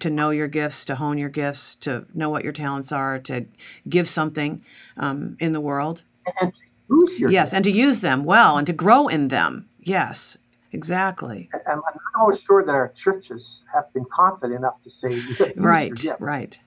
to 0.00 0.10
know 0.10 0.30
your 0.30 0.48
gifts, 0.48 0.84
to 0.86 0.96
hone 0.96 1.18
your 1.18 1.28
gifts, 1.28 1.76
to 1.76 2.04
know 2.14 2.28
what 2.28 2.42
your 2.42 2.52
talents 2.52 2.90
are, 2.92 3.18
to 3.20 3.46
give 3.88 4.08
something 4.08 4.60
um, 4.96 5.36
in 5.38 5.52
the 5.52 5.60
world. 5.60 6.02
And 6.40 6.52
to 6.52 6.60
use 6.90 7.18
your 7.20 7.30
yes, 7.30 7.54
and 7.54 7.62
to 7.64 7.70
use 7.70 8.00
them 8.00 8.24
well 8.24 8.58
and 8.58 8.66
to 8.66 8.72
grow 8.72 9.06
in 9.06 9.28
them. 9.28 9.68
Yes, 9.80 10.36
exactly. 10.72 11.48
And 11.52 11.62
I'm 11.68 11.76
not 11.78 12.20
always 12.20 12.40
sure 12.40 12.64
that 12.64 12.74
our 12.74 12.88
churches 12.88 13.62
have 13.72 13.92
been 13.92 14.04
confident 14.10 14.58
enough 14.58 14.82
to 14.82 14.90
say, 14.90 15.22
Right, 15.56 15.92
right. 16.18 16.58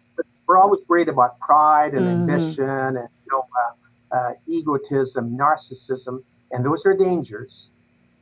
We're 0.49 0.59
always 0.59 0.81
worried 0.89 1.09
about 1.09 1.39
pride 1.41 1.95
and 1.95 2.07
Mhm. 2.07 2.13
ambition 2.21 2.69
and 2.69 3.09
you 3.25 3.31
know, 3.33 3.43
uh, 3.61 4.17
uh, 4.17 4.33
egotism, 4.47 5.37
narcissism, 5.37 6.25
and 6.51 6.65
those 6.65 6.85
are 6.87 6.97
dangers. 6.97 7.73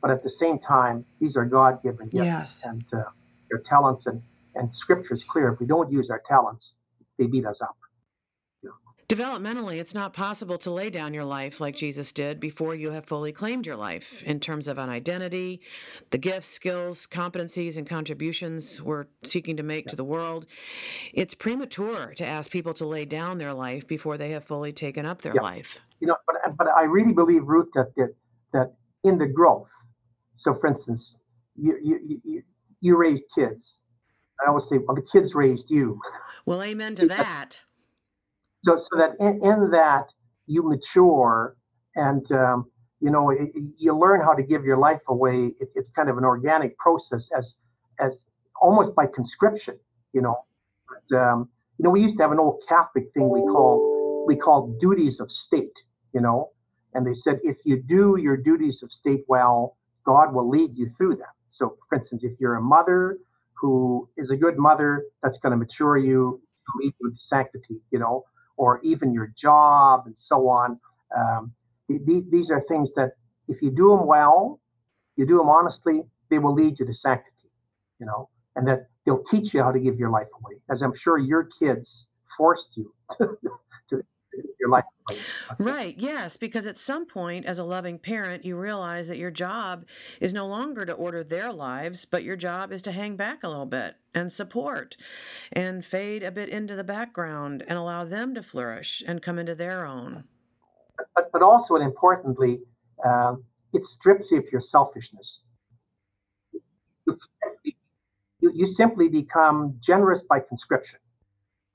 But 0.02 0.12
at 0.12 0.22
the 0.24 0.30
same 0.30 0.60
time, 0.60 1.06
these 1.20 1.36
are 1.36 1.46
God-given 1.46 2.10
gifts, 2.10 2.26
Yes. 2.26 2.66
and 2.66 2.84
uh, 2.94 3.04
their 3.50 3.62
talents. 3.68 4.06
And 4.06 4.22
and 4.56 4.74
Scripture 4.74 5.14
is 5.14 5.24
clear: 5.24 5.48
if 5.54 5.60
we 5.60 5.66
don't 5.66 5.92
use 5.92 6.10
our 6.10 6.22
talents, 6.28 6.78
they 7.18 7.28
beat 7.28 7.46
us 7.46 7.62
up. 7.62 7.76
Developmentally, 9.08 9.78
it's 9.80 9.94
not 9.94 10.12
possible 10.12 10.58
to 10.58 10.70
lay 10.70 10.90
down 10.90 11.14
your 11.14 11.24
life 11.24 11.62
like 11.62 11.74
Jesus 11.74 12.12
did 12.12 12.38
before 12.38 12.74
you 12.74 12.90
have 12.90 13.06
fully 13.06 13.32
claimed 13.32 13.64
your 13.64 13.74
life 13.76 14.22
in 14.24 14.38
terms 14.38 14.68
of 14.68 14.76
an 14.76 14.90
identity, 14.90 15.62
the 16.10 16.18
gifts, 16.18 16.48
skills, 16.48 17.06
competencies, 17.10 17.78
and 17.78 17.88
contributions 17.88 18.82
we're 18.82 19.06
seeking 19.24 19.56
to 19.56 19.62
make 19.62 19.86
to 19.86 19.96
the 19.96 20.04
world. 20.04 20.44
It's 21.14 21.32
premature 21.34 22.12
to 22.18 22.26
ask 22.26 22.50
people 22.50 22.74
to 22.74 22.84
lay 22.86 23.06
down 23.06 23.38
their 23.38 23.54
life 23.54 23.86
before 23.88 24.18
they 24.18 24.32
have 24.32 24.44
fully 24.44 24.74
taken 24.74 25.06
up 25.06 25.22
their 25.22 25.34
Yeah. 25.34 25.40
life. 25.40 25.80
you 26.00 26.06
know, 26.06 26.16
but 26.26 26.36
but 26.58 26.68
I 26.68 26.82
really 26.82 27.14
believe, 27.14 27.48
Ruth, 27.48 27.70
that 27.74 27.92
that, 27.96 28.14
that 28.52 28.74
in 29.04 29.16
the 29.16 29.26
growth. 29.26 29.70
So, 30.34 30.52
for 30.52 30.66
instance, 30.68 31.18
you 31.56 31.78
you 31.82 31.98
you, 32.02 32.20
you- 32.24 32.42
you 32.80 32.96
raised 32.96 33.24
kids. 33.34 33.80
I 34.40 34.48
always 34.48 34.68
say, 34.68 34.78
well, 34.78 34.94
the 34.94 35.02
kids 35.10 35.34
raised 35.34 35.68
you. 35.70 35.98
Well, 36.46 36.62
amen 36.62 36.94
to 36.96 37.06
that. 37.16 37.58
So 38.62 38.76
so 38.76 38.98
that 38.98 39.12
in, 39.20 39.40
in 39.42 39.70
that 39.72 40.06
you 40.46 40.62
mature 40.68 41.56
and 41.96 42.30
um, 42.32 42.70
you 43.00 43.10
know, 43.10 43.30
it, 43.30 43.50
you 43.78 43.96
learn 43.96 44.20
how 44.20 44.34
to 44.34 44.42
give 44.42 44.64
your 44.64 44.78
life 44.78 45.00
away. 45.08 45.52
It, 45.60 45.68
it's 45.74 45.90
kind 45.90 46.08
of 46.10 46.18
an 46.18 46.24
organic 46.24 46.78
process, 46.78 47.30
as 47.36 47.56
as 48.00 48.26
almost 48.60 48.94
by 48.96 49.06
conscription. 49.06 49.78
You 50.12 50.22
know, 50.22 50.38
but, 51.10 51.18
um, 51.18 51.50
you 51.78 51.84
know, 51.84 51.90
we 51.90 52.02
used 52.02 52.16
to 52.18 52.22
have 52.24 52.32
an 52.32 52.40
old 52.40 52.62
Catholic 52.68 53.12
thing 53.14 53.30
we 53.30 53.40
called 53.42 54.26
we 54.26 54.36
called 54.36 54.80
duties 54.80 55.20
of 55.20 55.30
state. 55.30 55.78
You 56.14 56.20
know, 56.22 56.50
and 56.94 57.06
they 57.06 57.14
said 57.14 57.38
if 57.42 57.58
you 57.66 57.82
do 57.82 58.16
your 58.20 58.36
duties 58.36 58.82
of 58.82 58.92
state 58.92 59.24
well, 59.28 59.76
God 60.06 60.34
will 60.34 60.48
lead 60.48 60.76
you 60.76 60.88
through 60.88 61.16
them. 61.16 61.28
So, 61.46 61.76
for 61.88 61.96
instance, 61.96 62.24
if 62.24 62.34
you're 62.40 62.56
a 62.56 62.62
mother 62.62 63.18
who 63.60 64.08
is 64.16 64.30
a 64.30 64.36
good 64.36 64.58
mother, 64.58 65.04
that's 65.22 65.38
going 65.38 65.52
to 65.52 65.56
mature 65.58 65.98
you, 65.98 66.42
lead 66.80 66.94
you 67.00 67.10
to 67.10 67.16
sanctity. 67.16 67.82
You 67.92 68.00
know, 68.00 68.24
or 68.58 68.80
even 68.82 69.12
your 69.12 69.32
job 69.36 70.02
and 70.06 70.16
so 70.16 70.48
on. 70.48 70.78
Um, 71.16 71.54
th- 71.88 72.24
these 72.30 72.50
are 72.50 72.60
things 72.60 72.92
that 72.94 73.12
if 73.48 73.62
you 73.62 73.70
do 73.70 73.96
them 73.96 74.06
well, 74.06 74.60
you 75.16 75.26
do 75.26 75.38
them 75.38 75.48
honestly, 75.48 76.02
they 76.30 76.38
will 76.38 76.52
lead 76.52 76.78
you 76.78 76.86
to 76.86 76.92
sanctity, 76.92 77.48
you 77.98 78.06
know, 78.06 78.28
and 78.56 78.68
that 78.68 78.88
they'll 79.06 79.24
teach 79.24 79.54
you 79.54 79.62
how 79.62 79.72
to 79.72 79.80
give 79.80 79.96
your 79.96 80.10
life 80.10 80.28
away, 80.40 80.58
as 80.70 80.82
I'm 80.82 80.94
sure 80.94 81.18
your 81.18 81.48
kids 81.58 82.10
forced 82.36 82.76
you 82.76 82.92
your 84.60 84.68
life. 84.68 84.84
Right, 85.58 85.94
yes, 85.98 86.36
because 86.36 86.66
at 86.66 86.76
some 86.76 87.06
point, 87.06 87.46
as 87.46 87.58
a 87.58 87.64
loving 87.64 87.98
parent, 87.98 88.44
you 88.44 88.56
realize 88.56 89.08
that 89.08 89.16
your 89.16 89.30
job 89.30 89.86
is 90.20 90.32
no 90.32 90.46
longer 90.46 90.84
to 90.84 90.92
order 90.92 91.24
their 91.24 91.52
lives, 91.52 92.04
but 92.04 92.24
your 92.24 92.36
job 92.36 92.72
is 92.72 92.82
to 92.82 92.92
hang 92.92 93.16
back 93.16 93.42
a 93.42 93.48
little 93.48 93.66
bit 93.66 93.96
and 94.14 94.32
support 94.32 94.96
and 95.52 95.84
fade 95.84 96.22
a 96.22 96.30
bit 96.30 96.48
into 96.48 96.76
the 96.76 96.84
background 96.84 97.64
and 97.66 97.78
allow 97.78 98.04
them 98.04 98.34
to 98.34 98.42
flourish 98.42 99.02
and 99.06 99.22
come 99.22 99.38
into 99.38 99.54
their 99.54 99.86
own 99.86 100.24
but, 101.14 101.32
but 101.32 101.42
also 101.42 101.74
and 101.74 101.84
importantly, 101.84 102.60
uh, 103.04 103.34
it 103.72 103.84
strips 103.84 104.30
you 104.30 104.38
of 104.38 104.46
your 104.52 104.60
selfishness. 104.60 105.44
You, 107.06 108.52
you 108.54 108.66
simply 108.66 109.08
become 109.08 109.78
generous 109.80 110.22
by 110.22 110.40
conscription. 110.40 111.00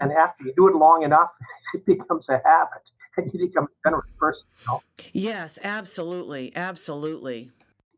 And 0.03 0.11
after 0.11 0.43
you 0.43 0.53
do 0.53 0.67
it 0.67 0.75
long 0.75 1.03
enough, 1.03 1.31
it 1.73 1.85
becomes 1.85 2.27
a 2.27 2.41
habit 2.43 2.91
and 3.15 3.33
you 3.33 3.47
become 3.47 3.65
a 3.65 3.89
generous 3.89 4.09
person. 4.19 4.49
You 4.59 4.65
know? 4.67 4.81
Yes, 5.13 5.57
absolutely. 5.63 6.53
Absolutely. 6.55 7.51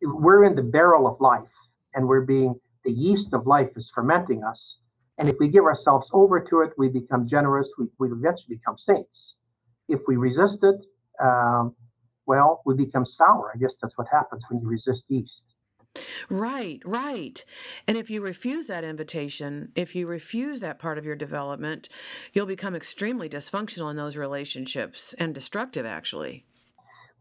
We're 0.03 0.43
in 0.43 0.53
the 0.55 0.63
barrel 0.63 1.07
of 1.07 1.19
life 1.19 1.51
and 1.95 2.07
we're 2.07 2.25
being, 2.25 2.59
the 2.83 2.91
yeast 2.91 3.33
of 3.33 3.47
life 3.47 3.71
is 3.75 3.91
fermenting 3.93 4.43
us. 4.43 4.81
And 5.17 5.29
if 5.29 5.37
we 5.39 5.47
give 5.47 5.63
ourselves 5.63 6.11
over 6.13 6.39
to 6.41 6.61
it, 6.61 6.73
we 6.77 6.89
become 6.89 7.27
generous, 7.27 7.73
we, 7.79 7.87
we 7.97 8.09
eventually 8.09 8.57
become 8.57 8.77
saints. 8.77 9.39
If 9.87 10.01
we 10.07 10.15
resist 10.15 10.63
it, 10.63 10.75
um, 11.19 11.75
well, 12.27 12.61
we 12.67 12.75
become 12.75 13.05
sour. 13.05 13.51
I 13.51 13.57
guess 13.57 13.77
that's 13.77 13.97
what 13.97 14.07
happens 14.11 14.45
when 14.49 14.59
you 14.59 14.67
resist 14.67 15.09
yeast. 15.09 15.54
Right, 16.29 16.81
right. 16.85 17.43
And 17.87 17.97
if 17.97 18.09
you 18.09 18.21
refuse 18.21 18.67
that 18.67 18.83
invitation, 18.83 19.71
if 19.75 19.95
you 19.95 20.07
refuse 20.07 20.59
that 20.59 20.79
part 20.79 20.97
of 20.97 21.05
your 21.05 21.15
development, 21.15 21.89
you'll 22.33 22.45
become 22.45 22.75
extremely 22.75 23.29
dysfunctional 23.29 23.89
in 23.89 23.97
those 23.97 24.17
relationships 24.17 25.13
and 25.17 25.33
destructive, 25.33 25.85
actually. 25.85 26.45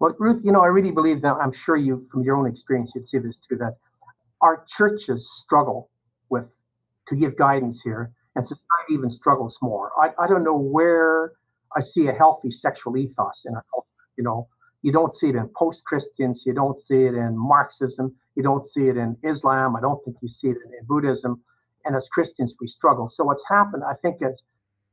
Well, 0.00 0.14
Ruth, 0.18 0.42
you 0.44 0.52
know, 0.52 0.60
I 0.60 0.66
really 0.66 0.90
believe 0.90 1.22
that 1.22 1.36
I'm 1.40 1.52
sure 1.52 1.76
you, 1.76 2.00
from 2.10 2.22
your 2.22 2.36
own 2.36 2.46
experience, 2.46 2.92
you'd 2.94 3.06
see 3.06 3.18
this 3.18 3.36
too 3.48 3.56
that 3.56 3.76
our 4.40 4.64
churches 4.68 5.30
struggle 5.38 5.90
with 6.30 6.50
to 7.08 7.16
give 7.16 7.36
guidance 7.36 7.82
here, 7.82 8.12
and 8.34 8.44
society 8.44 8.94
even 8.94 9.10
struggles 9.10 9.58
more. 9.62 9.92
I, 10.02 10.10
I 10.18 10.26
don't 10.26 10.42
know 10.42 10.58
where 10.58 11.32
I 11.76 11.80
see 11.80 12.08
a 12.08 12.12
healthy 12.12 12.50
sexual 12.50 12.96
ethos 12.96 13.44
in 13.46 13.54
our 13.54 13.64
culture. 13.72 13.88
You 14.16 14.24
know, 14.24 14.48
you 14.84 14.92
don't 14.92 15.14
see 15.14 15.30
it 15.30 15.34
in 15.34 15.48
post-Christians, 15.56 16.44
you 16.46 16.54
don't 16.54 16.78
see 16.78 17.04
it 17.06 17.14
in 17.14 17.36
Marxism, 17.36 18.14
you 18.36 18.42
don't 18.42 18.66
see 18.66 18.88
it 18.88 18.96
in 18.96 19.16
Islam. 19.24 19.76
I 19.76 19.80
don't 19.80 20.04
think 20.04 20.16
you 20.22 20.28
see 20.28 20.48
it 20.48 20.58
in 20.64 20.86
Buddhism. 20.86 21.42
And 21.84 21.96
as 21.96 22.08
Christians, 22.08 22.54
we 22.60 22.68
struggle. 22.68 23.08
So 23.08 23.24
what's 23.24 23.44
happened, 23.48 23.82
I 23.84 23.94
think, 24.02 24.18
is 24.20 24.44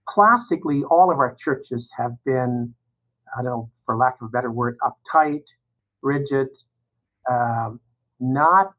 classically 0.07 0.83
all 0.85 1.11
of 1.11 1.19
our 1.19 1.35
churches 1.35 1.91
have 1.97 2.13
been, 2.25 2.73
I 3.37 3.43
don't 3.43 3.51
know, 3.51 3.69
for 3.85 3.95
lack 3.97 4.15
of 4.21 4.27
a 4.27 4.31
better 4.31 4.51
word, 4.51 4.77
uptight, 4.89 5.45
rigid, 6.01 6.49
um, 7.29 7.79
not 8.19 8.73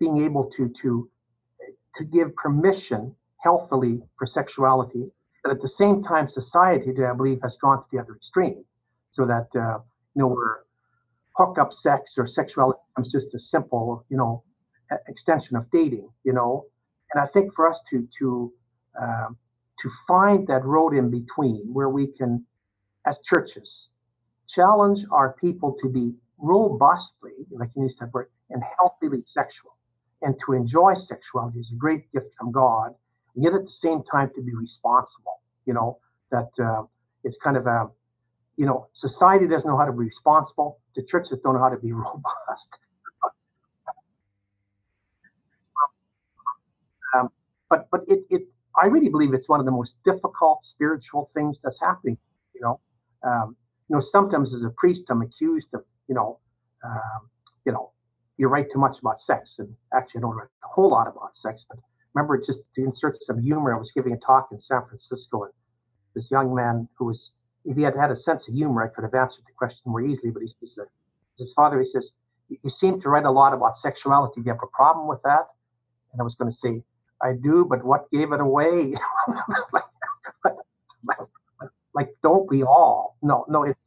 being 0.00 0.22
able 0.22 0.50
to 0.50 0.68
to 0.82 1.08
to 1.96 2.04
give 2.04 2.34
permission 2.36 3.14
healthily 3.42 4.02
for 4.18 4.26
sexuality 4.26 5.12
but 5.44 5.52
at 5.52 5.60
the 5.60 5.68
same 5.68 6.02
time, 6.02 6.26
society, 6.26 6.92
I 7.04 7.12
believe, 7.12 7.40
has 7.42 7.56
gone 7.56 7.82
to 7.82 7.86
the 7.92 8.00
other 8.00 8.16
extreme, 8.16 8.64
so 9.10 9.26
that 9.26 9.54
uh, 9.54 9.80
you 10.14 10.22
know 10.22 10.28
where 10.28 10.64
hookup 11.36 11.72
sex 11.72 12.16
or 12.18 12.26
sexuality 12.26 12.78
becomes 12.90 13.10
just 13.12 13.34
a 13.34 13.38
simple, 13.38 14.04
you 14.10 14.16
know, 14.16 14.42
extension 15.08 15.56
of 15.56 15.70
dating. 15.70 16.08
You 16.24 16.32
know, 16.32 16.66
and 17.12 17.22
I 17.22 17.26
think 17.26 17.52
for 17.54 17.68
us 17.68 17.82
to 17.90 18.08
to 18.18 18.52
um, 19.00 19.36
to 19.80 19.90
find 20.08 20.46
that 20.48 20.64
road 20.64 20.94
in 20.94 21.10
between 21.10 21.72
where 21.72 21.88
we 21.88 22.06
can, 22.06 22.44
as 23.06 23.20
churches, 23.20 23.90
challenge 24.48 25.00
our 25.10 25.34
people 25.40 25.76
to 25.80 25.88
be 25.88 26.14
robustly, 26.38 27.46
like 27.50 27.70
you 27.76 27.88
word, 28.12 28.28
and 28.50 28.62
healthily 28.78 29.22
sexual, 29.26 29.76
and 30.22 30.38
to 30.46 30.52
enjoy 30.52 30.94
sexuality 30.94 31.58
is 31.60 31.72
a 31.72 31.76
great 31.76 32.10
gift 32.12 32.34
from 32.38 32.52
God 32.52 32.94
and 33.34 33.44
yet 33.44 33.54
at 33.54 33.64
the 33.64 33.70
same 33.70 34.02
time 34.04 34.30
to 34.34 34.42
be 34.42 34.54
responsible. 34.54 35.42
You 35.66 35.74
know 35.74 35.98
that 36.30 36.50
uh, 36.62 36.84
it's 37.24 37.36
kind 37.36 37.56
of 37.56 37.66
a, 37.66 37.88
you 38.56 38.66
know, 38.66 38.88
society 38.92 39.48
doesn't 39.48 39.68
know 39.68 39.76
how 39.76 39.86
to 39.86 39.92
be 39.92 39.98
responsible. 39.98 40.80
The 40.94 41.02
churches 41.02 41.38
don't 41.38 41.54
know 41.54 41.60
how 41.60 41.70
to 41.70 41.78
be 41.78 41.92
robust. 42.06 42.78
um, 47.14 47.30
but 47.68 47.88
but 47.90 48.02
it 48.08 48.20
it 48.30 48.42
I 48.80 48.86
really 48.86 49.08
believe 49.08 49.34
it's 49.34 49.48
one 49.48 49.60
of 49.60 49.66
the 49.66 49.72
most 49.72 50.02
difficult 50.04 50.64
spiritual 50.64 51.28
things 51.34 51.60
that's 51.62 51.80
happening. 51.80 52.18
You 52.54 52.60
know, 52.62 52.80
um, 53.24 53.56
you 53.88 53.96
know, 53.96 54.00
sometimes 54.00 54.54
as 54.54 54.64
a 54.64 54.70
priest, 54.70 55.04
I'm 55.10 55.22
accused 55.22 55.74
of, 55.74 55.84
you 56.08 56.14
know, 56.14 56.40
um, 56.84 57.30
you 57.64 57.72
know, 57.72 57.92
you 58.36 58.48
write 58.48 58.70
too 58.72 58.78
much 58.78 58.98
about 59.00 59.18
sex, 59.18 59.58
and 59.58 59.74
actually, 59.92 60.20
I 60.20 60.22
don't 60.22 60.36
write 60.36 60.48
a 60.64 60.68
whole 60.68 60.90
lot 60.90 61.06
about 61.06 61.34
sex, 61.34 61.64
but 61.68 61.78
remember 62.14 62.38
just 62.38 62.60
to 62.74 62.82
insert 62.82 63.16
some 63.22 63.40
humor, 63.40 63.74
I 63.74 63.78
was 63.78 63.92
giving 63.92 64.12
a 64.12 64.18
talk 64.18 64.48
in 64.50 64.58
San 64.58 64.84
Francisco, 64.84 65.44
and 65.44 65.52
this 66.14 66.30
young 66.30 66.54
man 66.54 66.88
who 66.98 67.06
was, 67.06 67.32
if 67.64 67.76
he 67.76 67.82
had 67.82 67.96
had 67.96 68.10
a 68.10 68.16
sense 68.16 68.48
of 68.48 68.54
humor, 68.54 68.82
I 68.82 68.88
could 68.88 69.04
have 69.04 69.14
answered 69.14 69.44
the 69.46 69.52
question 69.52 69.90
more 69.90 70.02
easily. 70.02 70.30
But 70.32 70.42
he 70.42 70.48
says, 70.48 70.88
his 71.38 71.52
father, 71.52 71.78
he 71.78 71.86
says, 71.86 72.12
you 72.48 72.70
seem 72.70 73.00
to 73.00 73.08
write 73.08 73.24
a 73.24 73.30
lot 73.30 73.54
about 73.54 73.74
sexuality. 73.74 74.40
Do 74.40 74.42
you 74.46 74.52
have 74.52 74.62
a 74.62 74.76
problem 74.76 75.08
with 75.08 75.22
that? 75.22 75.46
And 76.12 76.20
I 76.20 76.24
was 76.24 76.34
going 76.34 76.50
to 76.50 76.56
say, 76.56 76.82
I 77.22 77.32
do, 77.32 77.64
but 77.64 77.84
what 77.84 78.10
gave 78.10 78.32
it 78.32 78.40
away? 78.40 78.94
like, 79.72 79.84
like, 81.04 81.18
like, 81.94 82.08
don't 82.22 82.48
we 82.50 82.62
all? 82.62 83.16
No, 83.22 83.44
no, 83.48 83.62
it's 83.64 83.80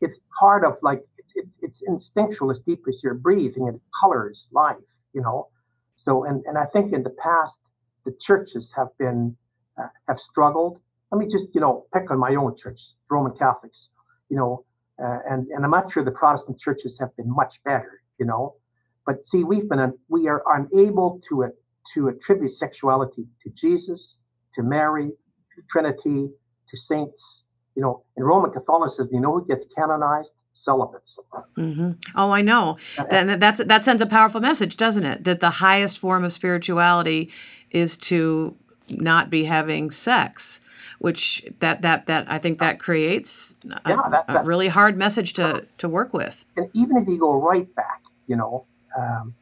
it's 0.00 0.18
part 0.40 0.64
of 0.64 0.76
like 0.82 1.02
it's 1.36 1.58
it's 1.62 1.82
instinctual 1.86 2.50
as 2.50 2.58
deep 2.58 2.80
as 2.88 3.00
you're 3.04 3.14
breathing. 3.14 3.68
It 3.68 3.80
colors 4.00 4.48
life, 4.52 4.76
you 5.12 5.22
know. 5.22 5.48
So, 5.94 6.24
and, 6.24 6.44
and 6.46 6.58
I 6.58 6.64
think 6.64 6.92
in 6.92 7.02
the 7.04 7.10
past, 7.10 7.70
the 8.04 8.12
churches 8.20 8.72
have 8.76 8.88
been, 8.98 9.36
uh, 9.78 9.88
have 10.08 10.18
struggled. 10.18 10.80
Let 11.12 11.18
me 11.18 11.26
just, 11.30 11.54
you 11.54 11.60
know, 11.60 11.86
pick 11.92 12.10
on 12.10 12.18
my 12.18 12.34
own 12.34 12.56
church, 12.56 12.80
Roman 13.10 13.36
Catholics, 13.36 13.90
you 14.30 14.36
know, 14.36 14.64
uh, 15.02 15.18
and, 15.28 15.46
and 15.48 15.64
I'm 15.64 15.70
not 15.70 15.90
sure 15.90 16.02
the 16.02 16.10
Protestant 16.10 16.58
churches 16.58 16.98
have 17.00 17.14
been 17.16 17.28
much 17.28 17.62
better, 17.64 18.00
you 18.18 18.26
know. 18.26 18.56
But 19.04 19.22
see, 19.22 19.44
we've 19.44 19.68
been, 19.68 19.92
we 20.08 20.28
are 20.28 20.42
unable 20.46 21.20
to, 21.28 21.44
uh, 21.44 21.48
to 21.94 22.08
attribute 22.08 22.52
sexuality 22.52 23.28
to 23.42 23.50
Jesus, 23.50 24.20
to 24.54 24.62
Mary, 24.62 25.08
to 25.08 25.62
Trinity, 25.70 26.30
to 26.68 26.76
saints. 26.76 27.44
You 27.74 27.82
know, 27.82 28.04
in 28.16 28.24
Roman 28.24 28.50
Catholicism, 28.50 29.08
you 29.12 29.20
know 29.20 29.32
who 29.32 29.46
gets 29.46 29.66
canonized? 29.76 30.32
celibates. 30.52 31.18
Mm-hmm. 31.56 31.92
Oh, 32.14 32.30
I 32.30 32.42
know. 32.42 32.76
That, 33.10 33.40
that's 33.40 33.64
that 33.64 33.84
sends 33.84 34.02
a 34.02 34.06
powerful 34.06 34.40
message, 34.40 34.76
doesn't 34.76 35.04
it? 35.04 35.24
That 35.24 35.40
the 35.40 35.50
highest 35.50 35.98
form 35.98 36.24
of 36.24 36.32
spirituality 36.32 37.30
is 37.70 37.96
to 37.96 38.56
not 38.88 39.30
be 39.30 39.44
having 39.44 39.90
sex, 39.90 40.60
which 40.98 41.44
that 41.60 41.82
that 41.82 42.06
that 42.06 42.30
I 42.30 42.38
think 42.38 42.58
that 42.58 42.78
creates 42.78 43.54
a, 43.64 43.80
yeah, 43.88 43.96
that, 44.10 44.26
that, 44.26 44.42
a 44.42 44.44
really 44.44 44.68
hard 44.68 44.96
message 44.96 45.32
to 45.34 45.66
to 45.78 45.88
work 45.88 46.12
with. 46.12 46.44
And 46.56 46.68
even 46.74 46.96
if 46.96 47.08
you 47.08 47.18
go 47.18 47.40
right 47.40 47.72
back, 47.74 48.02
you 48.26 48.36
know, 48.36 48.64
um, 48.98 49.34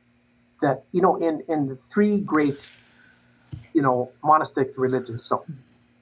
that 0.61 0.85
you 0.93 1.01
know, 1.01 1.17
in 1.17 1.43
in 1.49 1.67
the 1.67 1.77
three 1.77 2.21
great, 2.21 2.57
you 3.73 3.83
know, 3.83 4.11
monastic 4.23 4.71
religions, 4.77 5.25
so 5.25 5.45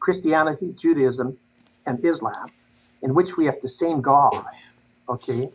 Christianity, 0.00 0.74
Judaism, 0.76 1.38
and 1.86 2.04
Islam, 2.04 2.50
in 3.02 3.14
which 3.14 3.36
we 3.36 3.46
have 3.46 3.60
the 3.60 3.68
same 3.68 4.00
God 4.00 4.44
Okay. 5.08 5.50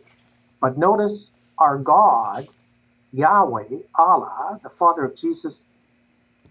But 0.60 0.76
notice 0.78 1.30
our 1.58 1.78
God, 1.78 2.48
Yahweh, 3.12 3.80
Allah, 3.94 4.58
the 4.62 4.70
Father 4.70 5.04
of 5.04 5.16
Jesus, 5.16 5.64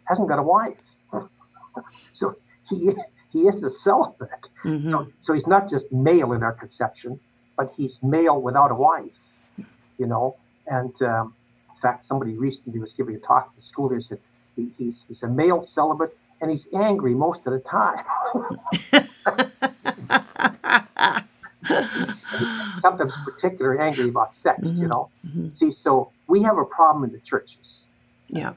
hasn't 0.05 0.29
got 0.29 0.39
a 0.39 0.43
wife. 0.43 0.92
so 2.11 2.35
he 2.69 2.91
he 3.31 3.47
is 3.47 3.63
a 3.63 3.69
celibate. 3.69 4.49
Mm-hmm. 4.63 4.89
So, 4.89 5.07
so 5.17 5.33
he's 5.33 5.47
not 5.47 5.69
just 5.69 5.91
male 5.91 6.33
in 6.33 6.43
our 6.43 6.53
conception. 6.53 7.19
but 7.57 7.71
he's 7.77 8.01
male 8.01 8.41
without 8.41 8.71
a 8.71 8.75
wife, 8.75 9.19
you 9.97 10.07
know. 10.07 10.35
And 10.67 10.99
um, 11.01 11.35
in 11.69 11.75
fact, 11.75 12.03
somebody 12.03 12.35
recently 12.35 12.79
was 12.79 12.93
giving 12.93 13.15
a 13.15 13.19
talk 13.19 13.47
at 13.49 13.55
the 13.55 13.61
school. 13.61 13.89
They 13.89 13.99
said 13.99 14.19
he, 14.55 14.71
he's 14.77 15.03
he's 15.07 15.23
a 15.23 15.27
male 15.27 15.61
celibate 15.61 16.17
and 16.41 16.51
he's 16.51 16.67
angry 16.73 17.13
most 17.13 17.45
of 17.47 17.53
the 17.53 17.59
time. 17.59 18.03
Sometimes 22.79 23.17
particularly 23.23 23.79
angry 23.79 24.09
about 24.09 24.33
sex, 24.33 24.61
mm-hmm. 24.61 24.81
you 24.81 24.87
know. 24.87 25.09
Mm-hmm. 25.25 25.49
See, 25.49 25.71
so 25.71 26.11
we 26.27 26.43
have 26.43 26.57
a 26.57 26.65
problem 26.65 27.05
in 27.05 27.11
the 27.11 27.19
churches. 27.19 27.87
Yeah. 28.27 28.53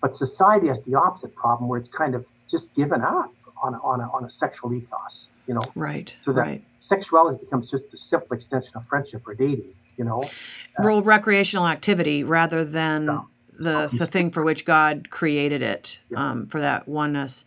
But 0.00 0.14
society 0.14 0.68
has 0.68 0.80
the 0.82 0.96
opposite 0.96 1.36
problem 1.36 1.68
where 1.68 1.78
it's 1.78 1.88
kind 1.88 2.14
of 2.14 2.26
just 2.50 2.74
given 2.74 3.02
up 3.02 3.32
on 3.62 3.74
a, 3.74 3.78
on 3.78 4.00
a, 4.00 4.04
on 4.12 4.24
a 4.24 4.30
sexual 4.30 4.72
ethos, 4.72 5.28
you 5.46 5.54
know. 5.54 5.62
Right. 5.74 6.14
So 6.22 6.32
that 6.32 6.40
right. 6.40 6.64
sexuality 6.78 7.44
becomes 7.44 7.70
just 7.70 7.92
a 7.92 7.96
simple 7.96 8.36
extension 8.36 8.76
of 8.76 8.86
friendship 8.86 9.22
or 9.26 9.34
dating, 9.34 9.74
you 9.96 10.04
know. 10.04 10.22
Uh, 10.78 11.02
recreational 11.02 11.66
activity 11.66 12.24
rather 12.24 12.64
than 12.64 13.04
yeah. 13.06 13.20
the 13.58 13.96
the 13.96 14.06
thing 14.06 14.30
for 14.30 14.42
which 14.42 14.64
God 14.64 15.10
created 15.10 15.62
it 15.62 16.00
yeah. 16.10 16.30
um, 16.30 16.46
for 16.46 16.60
that 16.60 16.88
oneness. 16.88 17.44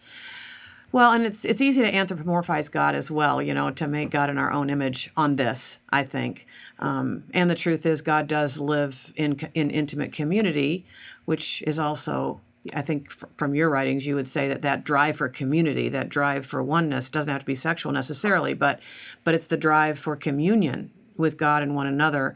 Well, 0.91 1.11
and 1.11 1.25
it's 1.25 1.43
it's 1.43 1.59
easy 1.59 1.81
to 1.81 1.91
anthropomorphize 1.91 2.69
God 2.69 2.93
as 2.93 3.09
well, 3.09 3.41
you 3.41 3.55
know, 3.55 3.71
to 3.71 3.87
make 3.87 4.11
God 4.11 4.29
in 4.29 4.37
our 4.37 4.51
own 4.53 4.69
image 4.69 5.09
on 5.17 5.37
this. 5.37 5.79
I 5.89 6.03
think, 6.03 6.45
um, 6.77 7.23
and 7.33 7.49
the 7.49 7.55
truth 7.55 7.87
is, 7.87 8.03
God 8.03 8.27
does 8.27 8.59
live 8.59 9.11
in 9.15 9.39
in 9.55 9.71
intimate 9.71 10.11
community, 10.13 10.85
which 11.25 11.63
is 11.65 11.79
also, 11.79 12.41
I 12.73 12.81
think, 12.81 13.07
f- 13.09 13.29
from 13.37 13.53
your 13.53 13.69
writings, 13.69 14.05
you 14.05 14.15
would 14.15 14.27
say 14.27 14.47
that 14.47 14.61
that 14.61 14.83
drive 14.83 15.17
for 15.17 15.27
community, 15.27 15.89
that 15.89 16.09
drive 16.09 16.45
for 16.45 16.63
oneness, 16.63 17.09
doesn't 17.09 17.31
have 17.31 17.41
to 17.41 17.45
be 17.45 17.55
sexual 17.55 17.91
necessarily, 17.91 18.53
but 18.53 18.79
but 19.23 19.33
it's 19.33 19.47
the 19.47 19.57
drive 19.57 19.99
for 19.99 20.15
communion 20.15 20.91
with 21.17 21.37
God 21.37 21.61
and 21.61 21.75
one 21.75 21.87
another, 21.87 22.35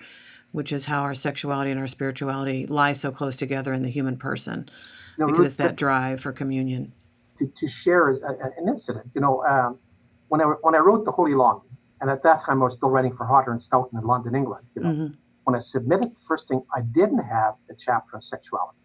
which 0.51 0.71
is 0.71 0.85
how 0.85 1.01
our 1.01 1.15
sexuality 1.15 1.71
and 1.71 1.79
our 1.79 1.87
spirituality 1.87 2.67
lie 2.67 2.93
so 2.93 3.11
close 3.11 3.35
together 3.35 3.73
in 3.73 3.83
the 3.83 3.89
human 3.89 4.17
person, 4.17 4.69
no, 5.17 5.27
because 5.27 5.45
it's 5.45 5.55
that 5.55 5.75
drive 5.75 6.19
for 6.19 6.31
communion 6.31 6.91
to, 7.37 7.47
to 7.47 7.67
share 7.67 8.09
a, 8.09 8.15
a, 8.15 8.51
an 8.57 8.67
incident. 8.67 9.11
You 9.13 9.21
know, 9.21 9.43
um, 9.45 9.79
when 10.27 10.41
I 10.41 10.45
when 10.61 10.75
I 10.75 10.79
wrote 10.79 11.05
the 11.05 11.11
Holy 11.11 11.33
Longing, 11.33 11.77
and 12.01 12.09
at 12.09 12.23
that 12.23 12.43
time 12.43 12.61
I 12.61 12.65
was 12.65 12.73
still 12.73 12.89
writing 12.89 13.13
for 13.13 13.25
Hodder 13.25 13.51
and 13.51 13.61
Stoughton 13.61 13.97
in 13.97 14.05
London, 14.05 14.35
England. 14.35 14.67
You 14.75 14.81
know, 14.81 14.89
mm-hmm. 14.89 15.13
when 15.45 15.55
I 15.55 15.59
submitted 15.59 16.15
the 16.15 16.19
first 16.27 16.47
thing, 16.47 16.63
I 16.75 16.81
didn't 16.81 17.23
have 17.23 17.55
a 17.69 17.75
chapter 17.75 18.15
on 18.15 18.21
sexuality. 18.21 18.77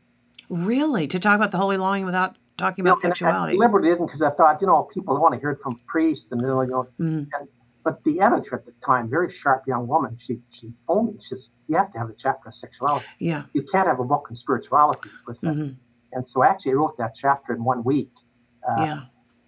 Really, 0.53 1.07
to 1.09 1.19
talk 1.19 1.35
about 1.37 1.51
the 1.51 1.57
Holy 1.57 1.79
Longing 1.79 2.05
without 2.05 2.37
talking 2.59 2.85
about 2.85 3.03
you 3.03 3.09
know, 3.09 3.15
sexuality? 3.15 3.53
I 3.53 3.55
deliberately 3.55 3.89
didn't 3.89 4.07
because 4.07 4.21
I 4.21 4.29
thought, 4.31 4.61
you 4.61 4.67
know, 4.67 4.87
people 4.93 5.19
want 5.19 5.33
to 5.33 5.41
hear 5.41 5.51
it 5.53 5.61
from 5.63 5.81
priests, 5.87 6.31
and 6.31 6.43
you 6.43 6.47
know, 6.47 6.61
you 6.61 6.69
know 6.69 6.83
mm-hmm. 7.01 7.25
and, 7.33 7.49
but 7.83 8.05
the 8.05 8.21
editor 8.21 8.57
at 8.57 8.67
the 8.67 8.73
time, 8.85 9.09
very 9.09 9.31
sharp 9.33 9.63
young 9.67 9.89
woman, 9.89 10.19
she 10.19 10.43
she 10.51 10.69
phoned 10.87 11.09
me. 11.09 11.15
She 11.15 11.29
says, 11.29 11.49
"You 11.69 11.79
have 11.79 11.91
to 11.93 11.99
have 11.99 12.11
a 12.11 12.15
chapter 12.15 12.49
on 12.49 12.53
sexuality. 12.53 13.07
Yeah, 13.19 13.45
you 13.55 13.63
can't 13.63 13.89
have 13.89 13.99
a 13.99 14.05
book 14.05 14.27
on 14.29 14.37
spirituality 14.37 15.09
with 15.27 15.41
that." 15.41 15.55
Mm-hmm. 15.55 15.73
And 16.13 16.27
so 16.27 16.45
actually, 16.45 16.73
I 16.73 16.75
wrote 16.75 16.99
that 16.99 17.15
chapter 17.15 17.55
in 17.55 17.65
one 17.65 17.83
week. 17.83 18.13
Uh, 18.69 18.83
yeah. 18.85 19.01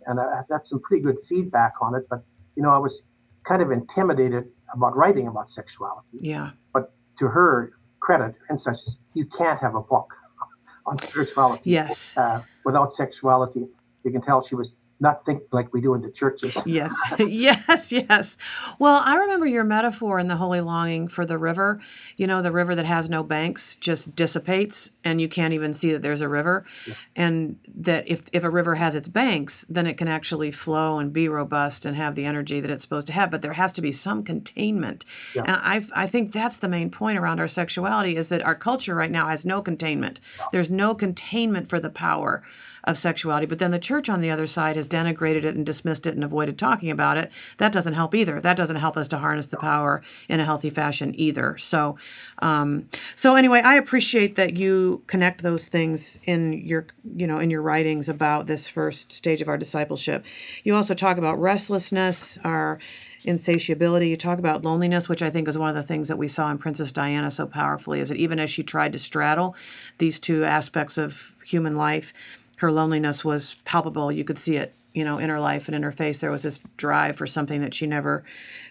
And 0.06 0.18
I, 0.18 0.36
have 0.36 0.48
got 0.48 0.66
some 0.66 0.80
pretty 0.80 1.02
good 1.02 1.18
feedback 1.28 1.74
on 1.82 1.94
it, 1.94 2.06
but 2.08 2.24
you 2.56 2.62
know, 2.62 2.70
I 2.70 2.78
was 2.78 3.02
kind 3.46 3.60
of 3.60 3.70
intimidated 3.70 4.44
about 4.72 4.96
writing 4.96 5.28
about 5.28 5.48
sexuality. 5.48 6.18
Yeah. 6.20 6.52
But 6.72 6.94
to 7.18 7.28
her 7.28 7.72
credit, 8.00 8.36
and 8.48 8.58
such, 8.58 8.78
you 9.12 9.26
can't 9.26 9.60
have 9.60 9.74
a 9.74 9.82
book 9.82 10.12
on 10.86 10.98
spirituality 10.98 11.70
yes. 11.70 12.16
Uh, 12.16 12.42
without 12.64 12.90
sexuality. 12.90 13.68
You 14.04 14.10
can 14.10 14.20
tell 14.20 14.42
she 14.44 14.54
was 14.54 14.74
not 15.04 15.24
think 15.24 15.42
like 15.52 15.72
we 15.72 15.80
do 15.80 15.94
in 15.94 16.00
the 16.00 16.10
churches. 16.10 16.66
yes, 16.66 16.92
yes, 17.18 17.92
yes. 17.92 18.36
Well, 18.80 19.00
I 19.04 19.14
remember 19.16 19.46
your 19.46 19.62
metaphor 19.62 20.18
in 20.18 20.26
the 20.26 20.36
Holy 20.36 20.60
Longing 20.60 21.06
for 21.06 21.24
the 21.24 21.38
river. 21.38 21.80
You 22.16 22.26
know, 22.26 22.42
the 22.42 22.50
river 22.50 22.74
that 22.74 22.86
has 22.86 23.08
no 23.08 23.22
banks 23.22 23.76
just 23.76 24.16
dissipates, 24.16 24.90
and 25.04 25.20
you 25.20 25.28
can't 25.28 25.54
even 25.54 25.72
see 25.74 25.92
that 25.92 26.02
there's 26.02 26.22
a 26.22 26.28
river. 26.28 26.64
Yeah. 26.88 26.94
And 27.14 27.58
that 27.76 28.08
if 28.08 28.24
if 28.32 28.42
a 28.42 28.50
river 28.50 28.74
has 28.74 28.96
its 28.96 29.08
banks, 29.08 29.64
then 29.68 29.86
it 29.86 29.96
can 29.96 30.08
actually 30.08 30.50
flow 30.50 30.98
and 30.98 31.12
be 31.12 31.28
robust 31.28 31.86
and 31.86 31.96
have 31.96 32.14
the 32.14 32.24
energy 32.24 32.60
that 32.60 32.70
it's 32.70 32.82
supposed 32.82 33.06
to 33.08 33.12
have. 33.12 33.30
But 33.30 33.42
there 33.42 33.52
has 33.52 33.72
to 33.72 33.82
be 33.82 33.92
some 33.92 34.24
containment. 34.24 35.04
Yeah. 35.34 35.42
And 35.42 35.56
I 35.56 36.04
I 36.04 36.06
think 36.06 36.32
that's 36.32 36.58
the 36.58 36.68
main 36.68 36.90
point 36.90 37.18
around 37.18 37.38
our 37.38 37.48
sexuality 37.48 38.16
is 38.16 38.30
that 38.30 38.42
our 38.42 38.54
culture 38.54 38.94
right 38.94 39.10
now 39.10 39.28
has 39.28 39.44
no 39.44 39.60
containment. 39.60 40.18
There's 40.50 40.70
no 40.70 40.94
containment 40.94 41.68
for 41.68 41.78
the 41.78 41.90
power 41.90 42.42
of 42.84 42.98
sexuality. 42.98 43.46
But 43.46 43.58
then 43.58 43.70
the 43.70 43.78
church 43.78 44.08
on 44.08 44.20
the 44.20 44.30
other 44.30 44.46
side 44.46 44.76
has 44.76 44.86
denigrated 44.86 45.44
it 45.44 45.56
and 45.56 45.64
dismissed 45.64 46.06
it 46.06 46.14
and 46.14 46.22
avoided 46.22 46.58
talking 46.58 46.90
about 46.90 47.16
it. 47.16 47.30
That 47.58 47.72
doesn't 47.72 47.94
help 47.94 48.14
either. 48.14 48.40
That 48.40 48.56
doesn't 48.56 48.76
help 48.76 48.96
us 48.96 49.08
to 49.08 49.18
harness 49.18 49.48
the 49.48 49.56
power 49.56 50.02
in 50.28 50.40
a 50.40 50.44
healthy 50.44 50.70
fashion 50.70 51.14
either. 51.18 51.56
So, 51.58 51.96
um, 52.40 52.86
so 53.16 53.34
anyway, 53.34 53.60
I 53.60 53.74
appreciate 53.74 54.36
that 54.36 54.56
you 54.56 55.02
connect 55.06 55.42
those 55.42 55.66
things 55.66 56.18
in 56.24 56.52
your, 56.52 56.86
you 57.16 57.26
know, 57.26 57.38
in 57.38 57.50
your 57.50 57.62
writings 57.62 58.08
about 58.08 58.46
this 58.46 58.68
first 58.68 59.12
stage 59.12 59.40
of 59.40 59.48
our 59.48 59.58
discipleship. 59.58 60.24
You 60.62 60.76
also 60.76 60.94
talk 60.94 61.16
about 61.16 61.40
restlessness, 61.40 62.38
our 62.44 62.78
insatiability. 63.24 64.08
You 64.10 64.16
talk 64.16 64.38
about 64.38 64.64
loneliness, 64.64 65.08
which 65.08 65.22
I 65.22 65.30
think 65.30 65.48
is 65.48 65.56
one 65.56 65.70
of 65.70 65.74
the 65.74 65.82
things 65.82 66.08
that 66.08 66.18
we 66.18 66.28
saw 66.28 66.50
in 66.50 66.58
Princess 66.58 66.92
Diana 66.92 67.30
so 67.30 67.46
powerfully, 67.46 68.00
is 68.00 68.10
that 68.10 68.18
even 68.18 68.38
as 68.38 68.50
she 68.50 68.62
tried 68.62 68.92
to 68.92 68.98
straddle 68.98 69.56
these 69.98 70.20
two 70.20 70.44
aspects 70.44 70.98
of 70.98 71.34
human 71.44 71.76
life, 71.76 72.12
her 72.64 72.72
loneliness 72.72 73.24
was 73.24 73.56
palpable. 73.66 74.10
You 74.10 74.24
could 74.24 74.38
see 74.38 74.56
it, 74.56 74.74
you 74.94 75.04
know, 75.04 75.18
in 75.18 75.28
her 75.28 75.38
life 75.38 75.68
and 75.68 75.74
in 75.74 75.82
her 75.82 75.92
face. 75.92 76.20
There 76.20 76.30
was 76.30 76.42
this 76.42 76.58
drive 76.78 77.16
for 77.16 77.26
something 77.26 77.60
that 77.60 77.74
she 77.74 77.86
never 77.86 78.24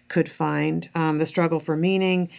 could 0.08 0.28
find. 0.28 0.90
Um, 0.96 1.20
the 1.20 1.28
struggle 1.28 1.60
for 1.60 1.78
meaning, 1.78 2.30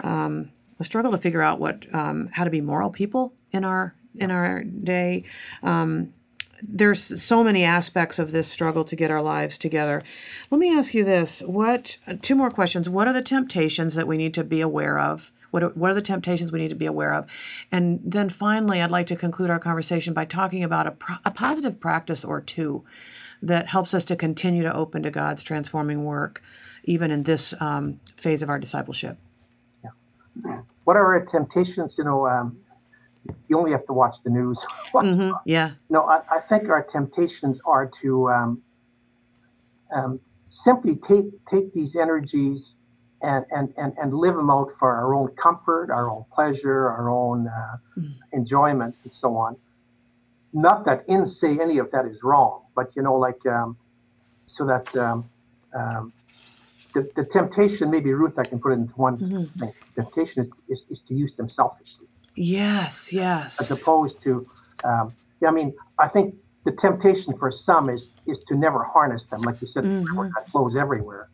um, 0.00 0.50
the 0.78 0.84
struggle 0.84 1.12
to 1.12 1.18
figure 1.18 1.42
out 1.42 1.60
what 1.60 1.84
um, 1.94 2.30
how 2.32 2.44
to 2.44 2.50
be 2.50 2.62
moral 2.62 2.88
people 2.88 3.34
in 3.52 3.64
our 3.64 3.94
in 4.16 4.30
our 4.30 4.64
day. 4.64 5.24
Um, 5.62 6.14
there's 6.62 7.22
so 7.22 7.44
many 7.44 7.64
aspects 7.64 8.18
of 8.18 8.32
this 8.32 8.48
struggle 8.48 8.84
to 8.84 8.96
get 8.96 9.10
our 9.10 9.20
lives 9.20 9.58
together. 9.58 10.02
Let 10.50 10.58
me 10.58 10.74
ask 10.74 10.94
you 10.94 11.04
this: 11.04 11.40
What 11.42 11.98
two 12.22 12.34
more 12.34 12.50
questions? 12.50 12.88
What 12.88 13.08
are 13.08 13.12
the 13.12 13.22
temptations 13.22 13.94
that 13.94 14.06
we 14.06 14.16
need 14.16 14.32
to 14.34 14.44
be 14.44 14.62
aware 14.62 14.98
of? 14.98 15.30
What 15.54 15.62
are, 15.62 15.68
what 15.68 15.92
are 15.92 15.94
the 15.94 16.02
temptations 16.02 16.50
we 16.50 16.58
need 16.58 16.70
to 16.70 16.74
be 16.74 16.86
aware 16.86 17.14
of? 17.14 17.30
And 17.70 18.00
then 18.04 18.28
finally, 18.28 18.82
I'd 18.82 18.90
like 18.90 19.06
to 19.06 19.14
conclude 19.14 19.50
our 19.50 19.60
conversation 19.60 20.12
by 20.12 20.24
talking 20.24 20.64
about 20.64 20.88
a, 20.88 20.90
pro- 20.90 21.14
a 21.24 21.30
positive 21.30 21.78
practice 21.78 22.24
or 22.24 22.40
two 22.40 22.82
that 23.40 23.68
helps 23.68 23.94
us 23.94 24.04
to 24.06 24.16
continue 24.16 24.64
to 24.64 24.74
open 24.74 25.04
to 25.04 25.12
God's 25.12 25.44
transforming 25.44 26.04
work, 26.04 26.42
even 26.82 27.12
in 27.12 27.22
this 27.22 27.54
um, 27.60 28.00
phase 28.16 28.42
of 28.42 28.50
our 28.50 28.58
discipleship. 28.58 29.16
Yeah. 29.84 30.62
What 30.82 30.96
are 30.96 31.14
our 31.14 31.24
temptations? 31.24 31.94
You 31.98 32.02
know, 32.02 32.26
um, 32.26 32.58
you 33.46 33.56
only 33.56 33.70
have 33.70 33.86
to 33.86 33.92
watch 33.92 34.16
the 34.24 34.30
news. 34.30 34.60
mm-hmm. 34.92 35.36
Yeah. 35.46 35.74
No, 35.88 36.02
I, 36.02 36.22
I, 36.32 36.40
think 36.40 36.68
our 36.68 36.82
temptations 36.82 37.60
are 37.64 37.88
to 38.02 38.28
um, 38.28 38.62
um, 39.94 40.18
simply 40.50 40.96
take 40.96 41.26
take 41.48 41.72
these 41.72 41.94
energies 41.94 42.74
and, 43.24 43.44
and, 43.50 43.72
and, 43.76 43.94
and 43.98 44.12
live 44.14 44.36
them 44.36 44.50
out 44.50 44.70
for 44.78 44.92
our 44.92 45.14
own 45.14 45.28
comfort, 45.28 45.90
our 45.90 46.10
own 46.10 46.24
pleasure, 46.32 46.88
our 46.88 47.08
own 47.08 47.48
uh, 47.48 47.76
mm. 47.98 48.14
enjoyment, 48.32 48.94
and 49.02 49.12
so 49.12 49.36
on. 49.36 49.56
Not 50.52 50.84
that 50.84 51.04
in 51.08 51.26
say 51.26 51.58
any 51.58 51.78
of 51.78 51.90
that 51.90 52.04
is 52.04 52.22
wrong, 52.22 52.66
but 52.76 52.94
you 52.94 53.02
know, 53.02 53.14
like 53.14 53.44
um, 53.46 53.76
so 54.46 54.66
that 54.66 54.94
um, 54.94 55.28
um, 55.74 56.12
the, 56.94 57.10
the 57.16 57.24
temptation, 57.24 57.90
maybe 57.90 58.12
Ruth, 58.12 58.38
I 58.38 58.44
can 58.44 58.60
put 58.60 58.72
it 58.72 58.76
into 58.76 58.94
one 58.94 59.18
mm-hmm. 59.18 59.58
thing. 59.58 59.72
Temptation 59.96 60.42
is, 60.42 60.50
is, 60.68 60.84
is, 60.90 61.00
to 61.00 61.14
use 61.14 61.34
them 61.34 61.48
selfishly. 61.48 62.06
Yes, 62.36 63.12
yes. 63.12 63.60
As 63.60 63.76
opposed 63.76 64.22
to, 64.22 64.46
um, 64.84 65.12
yeah, 65.40 65.48
I 65.48 65.50
mean, 65.50 65.74
I 65.98 66.08
think 66.08 66.36
the 66.64 66.72
temptation 66.72 67.36
for 67.36 67.50
some 67.50 67.90
is 67.90 68.12
is 68.26 68.40
to 68.48 68.56
never 68.56 68.82
harness 68.84 69.26
them, 69.26 69.40
like 69.42 69.60
you 69.60 69.66
said, 69.66 69.84
mm-hmm. 69.84 70.16
that 70.16 70.48
flows 70.50 70.76
everywhere. 70.76 71.28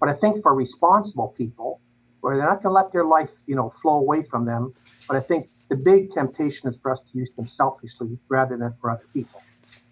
But 0.00 0.08
I 0.08 0.14
think 0.14 0.42
for 0.42 0.54
responsible 0.54 1.28
people, 1.36 1.80
where 2.20 2.36
they're 2.36 2.48
not 2.48 2.62
going 2.62 2.74
to 2.74 2.82
let 2.82 2.92
their 2.92 3.04
life, 3.04 3.30
you 3.46 3.54
know, 3.54 3.70
flow 3.70 3.96
away 3.96 4.22
from 4.22 4.46
them, 4.46 4.74
but 5.06 5.16
I 5.16 5.20
think 5.20 5.48
the 5.68 5.76
big 5.76 6.10
temptation 6.10 6.68
is 6.68 6.78
for 6.80 6.90
us 6.90 7.00
to 7.00 7.18
use 7.18 7.30
them 7.32 7.46
selfishly 7.46 8.18
rather 8.28 8.56
than 8.56 8.72
for 8.80 8.90
other 8.90 9.06
people. 9.12 9.42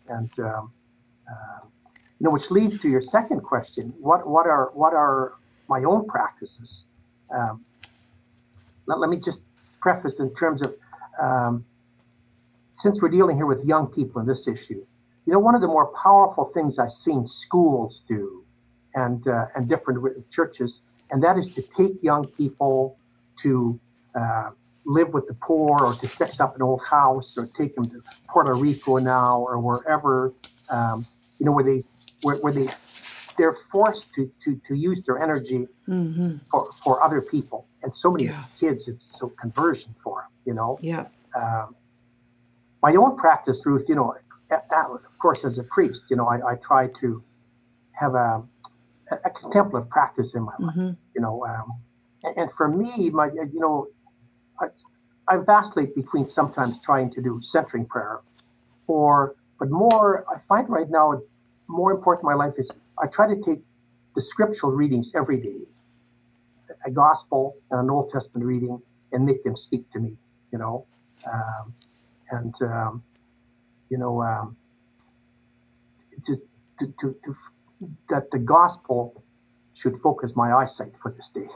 And 0.09 0.31
um, 0.41 0.73
uh, 1.31 1.67
you 2.19 2.25
know, 2.25 2.31
which 2.31 2.51
leads 2.51 2.79
to 2.79 2.89
your 2.89 3.01
second 3.01 3.43
question: 3.43 3.95
what 4.01 4.29
what 4.29 4.47
are 4.47 4.71
what 4.75 4.95
are 4.95 5.35
my 5.69 5.85
own 5.85 6.07
practices? 6.07 6.85
Um, 7.31 7.65
let, 8.87 8.99
let 8.99 9.11
me 9.11 9.19
just 9.19 9.45
preface 9.81 10.19
in 10.19 10.35
terms 10.35 10.63
of 10.63 10.75
um, 11.21 11.65
since 12.73 13.01
we're 13.03 13.11
dealing 13.11 13.37
here 13.37 13.47
with 13.47 13.65
young 13.65 13.89
people 13.89 14.21
in 14.21 14.27
this 14.27 14.49
issue, 14.49 14.85
you 15.27 15.33
know, 15.33 15.39
one 15.39 15.55
of 15.55 15.61
the 15.61 15.67
more 15.67 15.93
powerful 16.03 16.47
things 16.47 16.79
I've 16.79 16.93
seen 16.93 17.25
schools 17.25 18.03
do 18.07 18.45
and 18.95 19.27
uh, 19.27 19.47
and 19.55 19.69
different 19.69 20.31
churches, 20.31 20.83
and 21.11 21.23
that 21.23 21.39
is 21.39 21.49
to 21.51 21.63
take 21.63 22.03
young 22.03 22.27
people 22.29 22.99
to 23.43 23.79
uh, 24.15 24.51
live 24.85 25.13
with 25.13 25.27
the 25.27 25.35
poor, 25.35 25.85
or 25.85 25.95
to 25.95 26.09
fix 26.09 26.41
up 26.41 26.55
an 26.57 26.63
old 26.63 26.83
house, 26.89 27.37
or 27.37 27.47
take 27.57 27.75
them 27.75 27.91
to 27.91 28.03
Puerto 28.29 28.55
Rico 28.55 28.97
now, 28.99 29.39
or 29.39 29.59
wherever 29.61 30.33
um, 30.71 31.07
you 31.39 31.47
know 31.47 31.53
where 31.53 31.65
they 31.65 31.85
where, 32.23 32.37
where 32.37 32.53
they 32.53 32.69
they're 33.37 33.57
forced 33.71 34.13
to 34.15 34.31
to 34.45 34.61
to 34.67 34.75
use 34.75 35.03
their 35.03 35.19
energy 35.19 35.67
Mm-hmm. 35.89 36.37
for 36.51 36.71
for 36.85 37.03
other 37.03 37.23
people, 37.23 37.67
and 37.83 37.95
so 37.95 38.11
many 38.11 38.25
Yeah. 38.27 38.45
kids, 38.61 38.89
it's 38.89 39.19
so 39.19 39.31
conversion 39.41 39.95
for 40.03 40.23
'em, 40.23 40.29
you 40.45 40.55
know. 40.55 40.79
Yeah. 40.83 41.07
Um, 41.35 41.77
my 42.83 42.95
own 42.95 43.17
practice, 43.17 43.65
Ruth, 43.65 43.87
you 43.89 43.95
know, 43.95 44.15
of 44.51 45.19
course, 45.19 45.45
as 45.45 45.59
a 45.59 45.65
priest, 45.65 46.05
you 46.11 46.17
know, 46.17 46.27
I, 46.27 46.53
I 46.53 46.55
try 46.57 46.89
to 47.01 47.23
have 47.93 48.15
a, 48.15 48.43
a 49.13 49.31
contemplative 49.31 49.91
practice 49.91 50.35
in 50.35 50.45
my 50.45 50.53
life, 50.61 50.77
Mm-hmm. 50.77 50.91
you 51.17 51.23
know. 51.23 51.45
Um, 51.47 51.81
and, 52.25 52.37
and 52.39 52.53
for 52.53 52.69
me, 52.69 53.11
my, 53.11 53.27
you 53.27 53.61
know, 53.61 53.89
I, 54.61 54.67
I 55.29 55.39
vacillate 55.39 55.95
between 55.97 56.27
sometimes 56.27 56.81
trying 56.83 57.11
to 57.13 57.23
do 57.23 57.41
centering 57.43 57.87
prayer 57.87 58.21
or, 58.89 59.37
but 59.59 59.71
more, 59.71 60.25
I 60.33 60.39
find 60.49 60.69
right 60.69 60.89
now, 60.91 61.23
more 61.69 61.93
important 61.93 62.25
in 62.31 62.39
my 62.39 62.45
life 62.47 62.55
is 62.59 62.71
I 63.03 63.07
try 63.09 63.29
to 63.35 63.41
take 63.41 63.61
the 64.15 64.23
scriptural 64.23 64.73
readings 64.73 65.13
every 65.15 65.41
day, 65.41 65.61
a 66.87 66.91
gospel 66.91 67.57
and 67.71 67.81
an 67.81 67.91
Old 67.91 68.11
Testament 68.13 68.47
reading, 68.47 68.81
and 69.13 69.25
make 69.25 69.45
them 69.45 69.57
speak 69.57 69.91
to 69.93 70.01
me, 70.01 70.17
you 70.53 70.59
know. 70.59 70.87
Um, 71.33 71.75
and 72.31 72.55
um, 72.63 73.05
you 73.91 73.99
know, 73.99 74.23
um, 74.23 74.57
just 76.27 76.43
to, 76.81 76.87
to, 77.01 77.15
to, 77.25 77.35
that 78.09 78.31
the 78.31 78.39
gospel 78.39 79.23
should 79.75 79.97
focus 79.99 80.35
my 80.35 80.53
eyesight 80.53 80.93
for 81.01 81.11
this 81.11 81.31
day. 81.31 81.49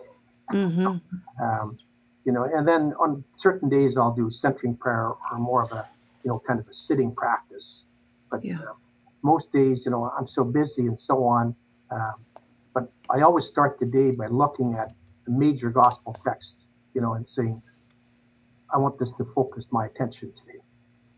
Mm-hmm. 0.53 0.97
Um, 1.43 1.79
you 2.25 2.31
know, 2.31 2.45
and 2.45 2.69
then 2.69 2.93
on 3.01 3.25
certain 3.37 3.69
days 3.69 3.97
I'll 3.97 4.15
do 4.15 4.31
centering 4.31 4.77
prayer 4.77 5.09
or 5.09 5.39
more 5.39 5.65
of 5.65 5.73
a, 5.73 5.89
you 6.23 6.29
know, 6.31 6.41
kind 6.47 6.61
of 6.61 6.69
a 6.69 6.75
sitting 6.75 7.13
practice. 7.15 7.85
But 8.31 8.45
Yeah. 8.45 8.61
uh, 8.61 8.75
most 9.23 9.53
days, 9.53 9.85
you 9.85 9.91
know, 9.91 10.05
I'm 10.17 10.27
so 10.27 10.45
busy 10.45 10.87
and 10.87 10.97
so 10.97 11.25
on. 11.25 11.57
Um, 11.91 12.15
but 12.75 12.93
I 13.11 13.23
always 13.23 13.47
start 13.47 13.81
the 13.81 13.87
day 13.87 14.13
by 14.13 14.29
looking 14.29 14.75
at 14.75 14.95
the 15.25 15.33
major 15.33 15.71
gospel 15.71 16.17
text, 16.25 16.67
you 16.95 17.01
know, 17.01 17.15
and 17.15 17.27
saying, 17.27 17.61
I 18.73 18.79
want 18.79 18.99
this 18.99 19.13
to 19.13 19.25
focus 19.25 19.73
my 19.73 19.87
attention 19.87 20.33
today. 20.33 20.61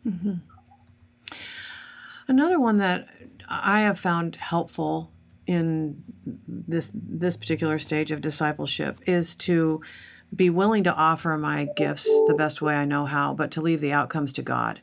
Mm-hmm. 0.06 0.34
Another 2.28 2.58
one 2.58 2.78
that 2.78 3.08
I 3.48 3.80
have 3.82 3.98
found 3.98 4.36
helpful 4.36 5.10
in 5.46 6.02
this 6.48 6.90
this 6.94 7.36
particular 7.36 7.78
stage 7.78 8.10
of 8.10 8.20
discipleship 8.20 9.00
is 9.06 9.34
to 9.36 9.82
be 10.34 10.50
willing 10.50 10.84
to 10.84 10.94
offer 10.94 11.36
my 11.36 11.68
gifts 11.76 12.04
the 12.26 12.34
best 12.36 12.60
way 12.60 12.74
I 12.74 12.84
know 12.84 13.06
how, 13.06 13.34
but 13.34 13.50
to 13.52 13.60
leave 13.60 13.80
the 13.80 13.92
outcomes 13.92 14.32
to 14.34 14.42
God. 14.42 14.80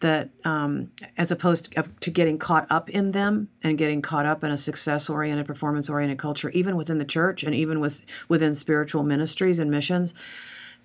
That 0.00 0.30
um, 0.44 0.90
as 1.16 1.30
opposed 1.30 1.72
to, 1.72 1.84
to 2.00 2.10
getting 2.10 2.38
caught 2.38 2.66
up 2.68 2.90
in 2.90 3.12
them 3.12 3.48
and 3.62 3.78
getting 3.78 4.02
caught 4.02 4.26
up 4.26 4.42
in 4.42 4.50
a 4.50 4.56
success 4.58 5.08
oriented, 5.08 5.46
performance 5.46 5.88
oriented 5.88 6.18
culture, 6.18 6.50
even 6.50 6.76
within 6.76 6.98
the 6.98 7.04
church 7.04 7.44
and 7.44 7.54
even 7.54 7.80
with 7.80 8.02
within 8.28 8.54
spiritual 8.54 9.04
ministries 9.04 9.58
and 9.58 9.70
missions, 9.70 10.12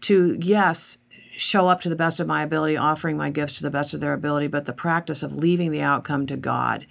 to 0.01 0.37
yes 0.39 0.98
show 1.39 1.67
up 1.67 1.81
to 1.81 1.89
the 1.89 1.95
best 1.95 2.19
of 2.19 2.27
my 2.27 2.41
ability 2.41 2.75
offering 2.75 3.17
my 3.17 3.29
gifts 3.29 3.57
to 3.57 3.63
the 3.63 3.71
best 3.71 3.93
of 3.93 4.01
their 4.01 4.13
ability 4.13 4.47
but 4.47 4.65
the 4.65 4.73
practice 4.73 5.23
of 5.23 5.33
leaving 5.33 5.71
the 5.71 5.81
outcome 5.81 6.25
to 6.25 6.35
god 6.37 6.85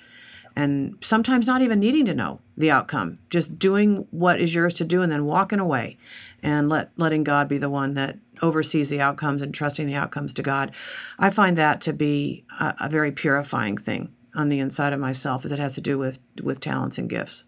and 0.56 0.96
sometimes 1.00 1.46
not 1.46 1.62
even 1.62 1.78
needing 1.78 2.04
to 2.04 2.14
know 2.14 2.40
the 2.56 2.70
outcome 2.70 3.18
just 3.30 3.58
doing 3.58 4.06
what 4.11 4.40
is 4.40 4.54
yours 4.54 4.74
to 4.74 4.84
do 4.84 5.02
and 5.02 5.12
then 5.12 5.24
walking 5.24 5.61
away 5.61 5.96
and 6.42 6.68
let 6.68 6.90
letting 6.96 7.22
god 7.22 7.48
be 7.48 7.58
the 7.58 7.70
one 7.70 7.94
that 7.94 8.18
oversees 8.42 8.88
the 8.88 9.00
outcomes 9.00 9.42
and 9.42 9.54
trusting 9.54 9.87
the 9.87 9.94
outcomes 9.94 10.32
to 10.34 10.42
god. 10.42 10.72
I 11.18 11.30
find 11.30 11.56
that 11.58 11.80
to 11.82 11.92
be 11.92 12.44
a, 12.61 12.74
a 12.80 12.88
very 12.88 13.12
purifying 13.12 13.76
thing 13.76 14.12
on 14.34 14.48
the 14.48 14.61
inside 14.61 14.92
of 14.92 15.00
myself 15.00 15.44
as 15.44 15.52
it 15.52 15.58
has 15.58 15.74
to 15.74 15.80
do 15.80 15.98
with 15.98 16.18
with 16.42 16.61
talents 16.61 16.98
and 16.98 17.08
gifts 17.08 17.44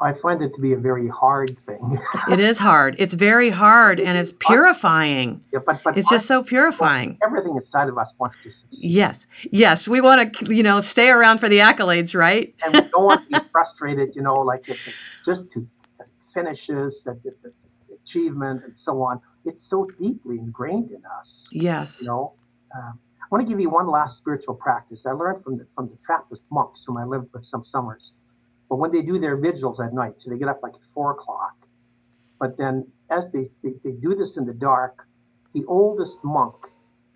I 0.00 0.12
find 0.12 0.42
it 0.42 0.54
to 0.54 0.60
be 0.60 0.72
a 0.72 0.76
very 0.78 1.08
hard 1.08 1.58
thing. 1.58 1.98
it 2.30 2.40
is 2.40 2.58
hard 2.58 2.96
it's 2.98 3.14
very 3.14 3.50
hard 3.50 3.98
and 3.98 4.18
it's 4.18 4.32
purifying 4.38 5.42
yeah, 5.52 5.60
but, 5.64 5.80
but 5.84 5.96
it's 5.96 6.10
just 6.10 6.26
so 6.26 6.42
purifying 6.42 7.18
everything 7.24 7.56
inside 7.56 7.88
of 7.88 7.96
us 7.98 8.14
wants 8.18 8.36
to 8.42 8.50
succeed. 8.50 8.90
Yes, 8.90 9.26
yes, 9.50 9.88
we 9.88 10.00
want 10.00 10.34
to, 10.34 10.54
you 10.54 10.62
know, 10.62 10.80
stay 10.80 11.08
around 11.10 11.38
for 11.38 11.48
the 11.48 11.58
accolades, 11.58 12.14
right? 12.14 12.54
and 12.64 12.74
we 12.74 12.80
don't 12.80 13.04
want 13.04 13.30
to 13.30 13.40
be 13.40 13.48
frustrated, 13.50 14.14
you 14.14 14.22
know, 14.22 14.36
like 14.36 14.68
if 14.68 14.86
it, 14.86 14.94
just 15.24 15.50
to 15.52 15.66
finishes, 16.36 17.02
that 17.04 17.22
the, 17.22 17.32
the 17.42 17.94
achievement, 17.94 18.62
and 18.64 18.76
so 18.76 19.02
on. 19.02 19.20
It's 19.44 19.62
so 19.62 19.88
deeply 19.98 20.38
ingrained 20.38 20.90
in 20.90 21.02
us, 21.18 21.48
Yes. 21.50 22.02
you 22.02 22.08
know. 22.08 22.34
Um, 22.76 22.98
I 23.22 23.26
want 23.30 23.44
to 23.46 23.50
give 23.50 23.58
you 23.58 23.70
one 23.70 23.86
last 23.86 24.18
spiritual 24.18 24.54
practice 24.54 25.06
I 25.06 25.12
learned 25.12 25.42
from 25.42 25.56
the 25.58 25.66
from 25.74 25.88
the 25.88 25.96
Trappist 26.04 26.44
monks 26.50 26.84
whom 26.86 26.96
I 26.98 27.04
lived 27.04 27.28
with 27.32 27.44
some 27.44 27.64
summers. 27.64 28.12
But 28.68 28.76
when 28.76 28.92
they 28.92 29.02
do 29.02 29.18
their 29.18 29.36
vigils 29.36 29.80
at 29.80 29.94
night, 29.94 30.20
so 30.20 30.30
they 30.30 30.38
get 30.38 30.48
up 30.48 30.60
like 30.62 30.74
at 30.74 30.82
four 30.94 31.12
o'clock. 31.12 31.54
But 32.40 32.56
then, 32.56 32.86
as 33.10 33.30
they, 33.30 33.46
they, 33.62 33.74
they 33.84 33.94
do 33.94 34.14
this 34.14 34.36
in 34.36 34.46
the 34.46 34.54
dark, 34.54 35.06
the 35.52 35.64
oldest 35.66 36.24
monk 36.24 36.54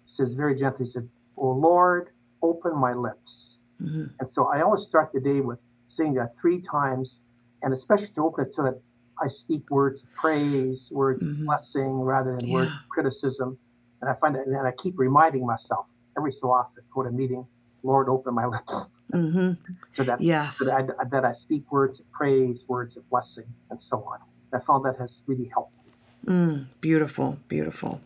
says 0.07 0.35
very 0.35 0.55
gently, 0.55 0.87
he 0.87 0.91
said, 0.91 1.09
Oh 1.37 1.51
Lord, 1.53 2.11
open 2.43 2.77
my 2.79 2.95
lips." 2.95 3.59
Mhm. 3.81 4.11
And 4.21 4.29
so 4.29 4.47
I 4.47 4.63
always 4.63 4.83
start 4.85 5.13
the 5.13 5.21
day 5.21 5.41
with 5.41 5.63
saying 5.87 6.15
that 6.15 6.37
three 6.41 6.61
times, 6.63 7.21
and 7.63 7.75
especially 7.75 8.15
to 8.15 8.23
open 8.25 8.47
it 8.47 8.53
so 8.53 8.63
that 8.65 8.81
I 9.23 9.29
speak 9.29 9.71
words 9.71 10.03
of 10.03 10.13
praise, 10.15 10.91
words 10.95 11.25
Mhm. 11.25 11.41
of 11.41 11.47
blessing, 11.47 12.01
rather 12.01 12.37
than 12.37 12.49
words 12.51 12.73
of 12.73 12.89
criticism. 12.91 13.59
And 14.01 14.11
I 14.11 14.15
find 14.15 14.35
that, 14.37 14.47
and 14.47 14.57
I 14.67 14.73
keep 14.73 14.99
reminding 14.99 15.47
myself 15.47 15.91
every 16.17 16.33
so 16.33 16.51
often, 16.51 16.85
go 16.95 17.03
to 17.03 17.09
a 17.11 17.13
meeting, 17.13 17.47
Lord, 17.83 18.09
open 18.09 18.35
my 18.35 18.47
lips, 18.47 18.89
hmm 19.13 19.53
so 19.91 20.05
that 20.05 20.21
Yes. 20.21 20.59
so 20.59 20.65
that 20.67 20.91
I, 21.01 21.05
that 21.11 21.25
I 21.25 21.33
speak 21.33 21.71
words 21.73 22.01
of 22.01 22.11
praise, 22.13 22.65
words 22.69 22.97
of 22.97 23.09
blessing, 23.11 23.47
and 23.71 23.81
so 23.81 23.99
on. 24.05 24.19
I 24.53 24.59
found 24.59 24.85
that 24.85 24.99
has 24.99 25.23
really 25.27 25.49
helped. 25.49 25.73
me. 25.87 26.33
Mm, 26.33 26.67
beautiful, 26.81 27.39
beautiful. 27.49 28.01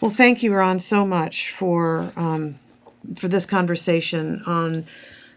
Well, 0.00 0.10
thank 0.10 0.42
you, 0.42 0.54
Ron, 0.54 0.78
so 0.78 1.06
much 1.06 1.50
for 1.50 2.12
um, 2.16 2.56
for 3.16 3.28
this 3.28 3.46
conversation 3.46 4.42
on 4.46 4.84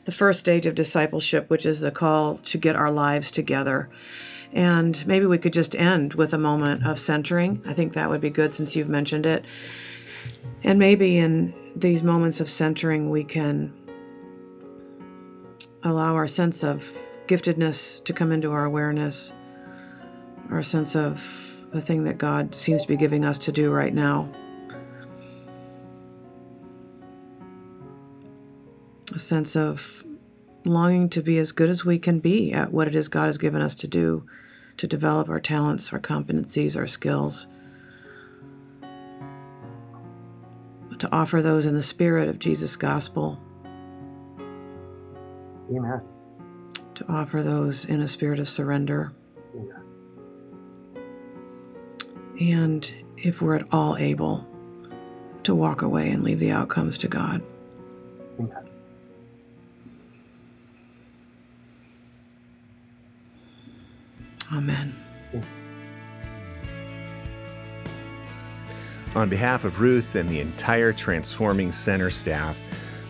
the 0.05 0.11
first 0.11 0.39
stage 0.39 0.65
of 0.65 0.75
discipleship, 0.75 1.49
which 1.49 1.65
is 1.65 1.79
the 1.79 1.91
call 1.91 2.37
to 2.37 2.57
get 2.57 2.75
our 2.75 2.91
lives 2.91 3.31
together. 3.31 3.89
And 4.53 5.05
maybe 5.07 5.25
we 5.25 5.37
could 5.37 5.53
just 5.53 5.75
end 5.75 6.15
with 6.15 6.33
a 6.33 6.37
moment 6.37 6.85
of 6.85 6.99
centering. 6.99 7.61
I 7.65 7.73
think 7.73 7.93
that 7.93 8.09
would 8.09 8.21
be 8.21 8.29
good 8.29 8.53
since 8.53 8.75
you've 8.75 8.89
mentioned 8.89 9.25
it. 9.25 9.45
And 10.63 10.77
maybe 10.77 11.17
in 11.17 11.53
these 11.75 12.03
moments 12.03 12.39
of 12.39 12.49
centering, 12.49 13.09
we 13.09 13.23
can 13.23 13.73
allow 15.83 16.15
our 16.15 16.27
sense 16.27 16.63
of 16.63 16.91
giftedness 17.27 18.03
to 18.03 18.13
come 18.13 18.31
into 18.31 18.51
our 18.51 18.65
awareness, 18.65 19.33
our 20.49 20.63
sense 20.63 20.95
of 20.95 21.55
the 21.71 21.81
thing 21.81 22.03
that 22.03 22.17
God 22.17 22.53
seems 22.53 22.81
to 22.83 22.87
be 22.87 22.97
giving 22.97 23.23
us 23.25 23.37
to 23.39 23.51
do 23.51 23.71
right 23.71 23.93
now. 23.93 24.29
A 29.13 29.19
sense 29.19 29.55
of 29.55 30.05
longing 30.65 31.09
to 31.09 31.21
be 31.21 31.37
as 31.37 31.51
good 31.51 31.69
as 31.69 31.83
we 31.83 31.97
can 31.97 32.19
be 32.19 32.51
at 32.51 32.71
what 32.71 32.87
it 32.87 32.95
is 32.95 33.07
God 33.07 33.25
has 33.25 33.37
given 33.37 33.61
us 33.61 33.75
to 33.75 33.87
do, 33.87 34.25
to 34.77 34.87
develop 34.87 35.29
our 35.29 35.39
talents, 35.39 35.91
our 35.91 35.99
competencies, 35.99 36.77
our 36.77 36.87
skills, 36.87 37.47
to 40.99 41.11
offer 41.11 41.41
those 41.41 41.65
in 41.65 41.73
the 41.73 41.81
spirit 41.81 42.29
of 42.29 42.37
Jesus' 42.37 42.75
gospel, 42.75 43.41
Amen. 45.71 46.01
to 46.95 47.05
offer 47.09 47.41
those 47.41 47.85
in 47.85 48.01
a 48.01 48.07
spirit 48.07 48.39
of 48.39 48.49
surrender. 48.49 49.13
Amen. 49.55 49.83
And 52.39 52.91
if 53.17 53.41
we're 53.41 53.55
at 53.55 53.67
all 53.71 53.97
able, 53.97 54.47
to 55.43 55.55
walk 55.55 55.81
away 55.81 56.09
and 56.11 56.23
leave 56.23 56.39
the 56.39 56.51
outcomes 56.51 56.97
to 56.99 57.07
God. 57.07 57.41
Amen. 58.39 58.67
Amen. 64.53 64.95
On 69.15 69.27
behalf 69.27 69.65
of 69.65 69.81
Ruth 69.81 70.15
and 70.15 70.29
the 70.29 70.39
entire 70.39 70.93
Transforming 70.93 71.71
Center 71.71 72.09
staff, 72.09 72.57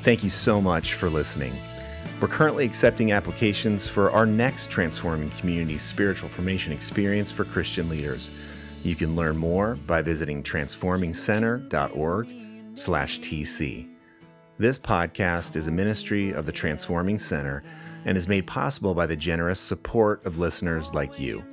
thank 0.02 0.24
you 0.24 0.30
so 0.30 0.60
much 0.60 0.96
for 0.96 1.10
listening. 1.10 1.54
We're 2.22 2.28
currently 2.28 2.66
accepting 2.66 3.12
applications 3.14 3.88
for 3.88 4.12
our 4.12 4.28
next 4.28 4.70
Transforming 4.70 5.32
Community 5.32 5.80
Spiritual 5.80 6.30
Formation 6.30 6.72
Experience 6.72 7.32
for 7.32 7.46
Christian 7.46 7.90
leaders. 7.90 8.30
You 8.84 8.96
can 8.96 9.16
learn 9.16 9.38
more 9.38 9.74
by 9.88 10.04
visiting 10.04 10.44
transformingcenter.org 10.44 12.28
slash 12.76 13.20
TC. 13.22 13.90
This 14.60 14.78
podcast 14.78 15.56
is 15.56 15.68
a 15.68 15.72
ministry 15.72 16.30
of 16.30 16.46
the 16.46 16.52
Transforming 16.52 17.18
Center 17.18 17.64
and 18.06 18.16
is 18.16 18.28
made 18.28 18.46
possible 18.46 18.94
by 18.94 19.08
the 19.08 19.16
generous 19.16 19.60
support 19.60 20.24
of 20.24 20.38
listeners 20.38 20.94
like 20.94 21.20
you. 21.20 21.44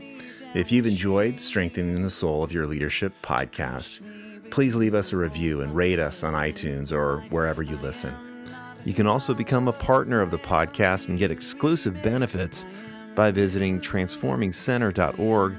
If 0.55 0.71
you've 0.71 0.87
enjoyed 0.87 1.41
Strengthening 1.41 2.03
the 2.03 2.11
Soul 2.11 2.43
of 2.43 2.53
Your 2.53 2.67
Leadership 2.67 3.15
podcast, 3.23 4.03
please 4.51 4.77
leave 4.77 4.93
us 4.93 5.15
a 5.15 5.17
review 5.17 5.63
and 5.63 5.75
rate 5.75 5.99
us 5.99 6.23
on 6.23 6.35
iTunes 6.35 6.93
or 6.93 7.21
wherever 7.31 7.63
you 7.63 7.79
listen. 7.79 8.28
You 8.89 8.95
can 8.95 9.07
also 9.07 9.35
become 9.35 9.69
a 9.69 9.73
partner 9.73 10.23
of 10.23 10.31
the 10.31 10.39
podcast 10.39 11.09
and 11.09 11.19
get 11.19 11.31
exclusive 11.31 12.03
benefits 12.03 12.65
by 13.15 13.31
visiting 13.31 13.83
transformingcenter.org 13.83 15.57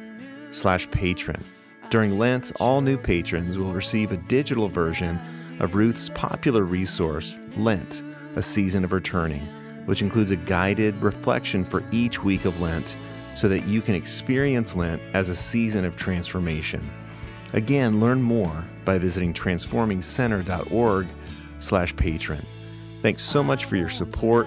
slash 0.50 0.90
patron. 0.90 1.40
During 1.92 2.18
Lent, 2.18 2.52
all 2.60 2.82
new 2.82 2.98
patrons 2.98 3.56
will 3.56 3.72
receive 3.72 4.12
a 4.12 4.18
digital 4.18 4.68
version 4.68 5.20
of 5.60 5.76
Ruth's 5.76 6.10
popular 6.10 6.64
resource, 6.64 7.38
Lent, 7.56 8.02
A 8.36 8.42
Season 8.42 8.84
of 8.84 8.94
Returning, 8.94 9.42
which 9.86 10.02
includes 10.02 10.32
a 10.32 10.36
guided 10.36 11.00
reflection 11.00 11.64
for 11.64 11.84
each 11.92 12.24
week 12.24 12.46
of 12.46 12.60
Lent 12.60 12.96
so 13.36 13.48
that 13.48 13.68
you 13.68 13.84
can 13.84 13.94
experience 13.94 14.76
Lent 14.76 15.04
as 15.14 15.30
a 15.30 15.36
season 15.36 15.86
of 15.86 15.96
transformation. 15.96 16.82
Again, 17.54 18.00
learn 18.00 18.24
more 18.24 18.66
by 18.86 18.98
visiting 18.98 19.36
transformingcenter.org 19.36 21.08
slash 21.60 21.96
patron. 21.96 22.44
Thanks 23.02 23.24
so 23.24 23.42
much 23.42 23.64
for 23.64 23.78
your 23.78 23.90
support 23.90 24.46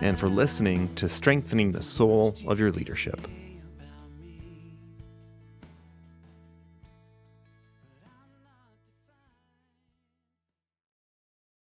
and 0.00 0.18
for 0.18 0.28
listening 0.28 0.94
to 0.94 1.06
Strengthening 1.06 1.72
the 1.72 1.82
Soul 1.82 2.34
of 2.46 2.58
Your 2.58 2.72
Leadership. 2.72 3.20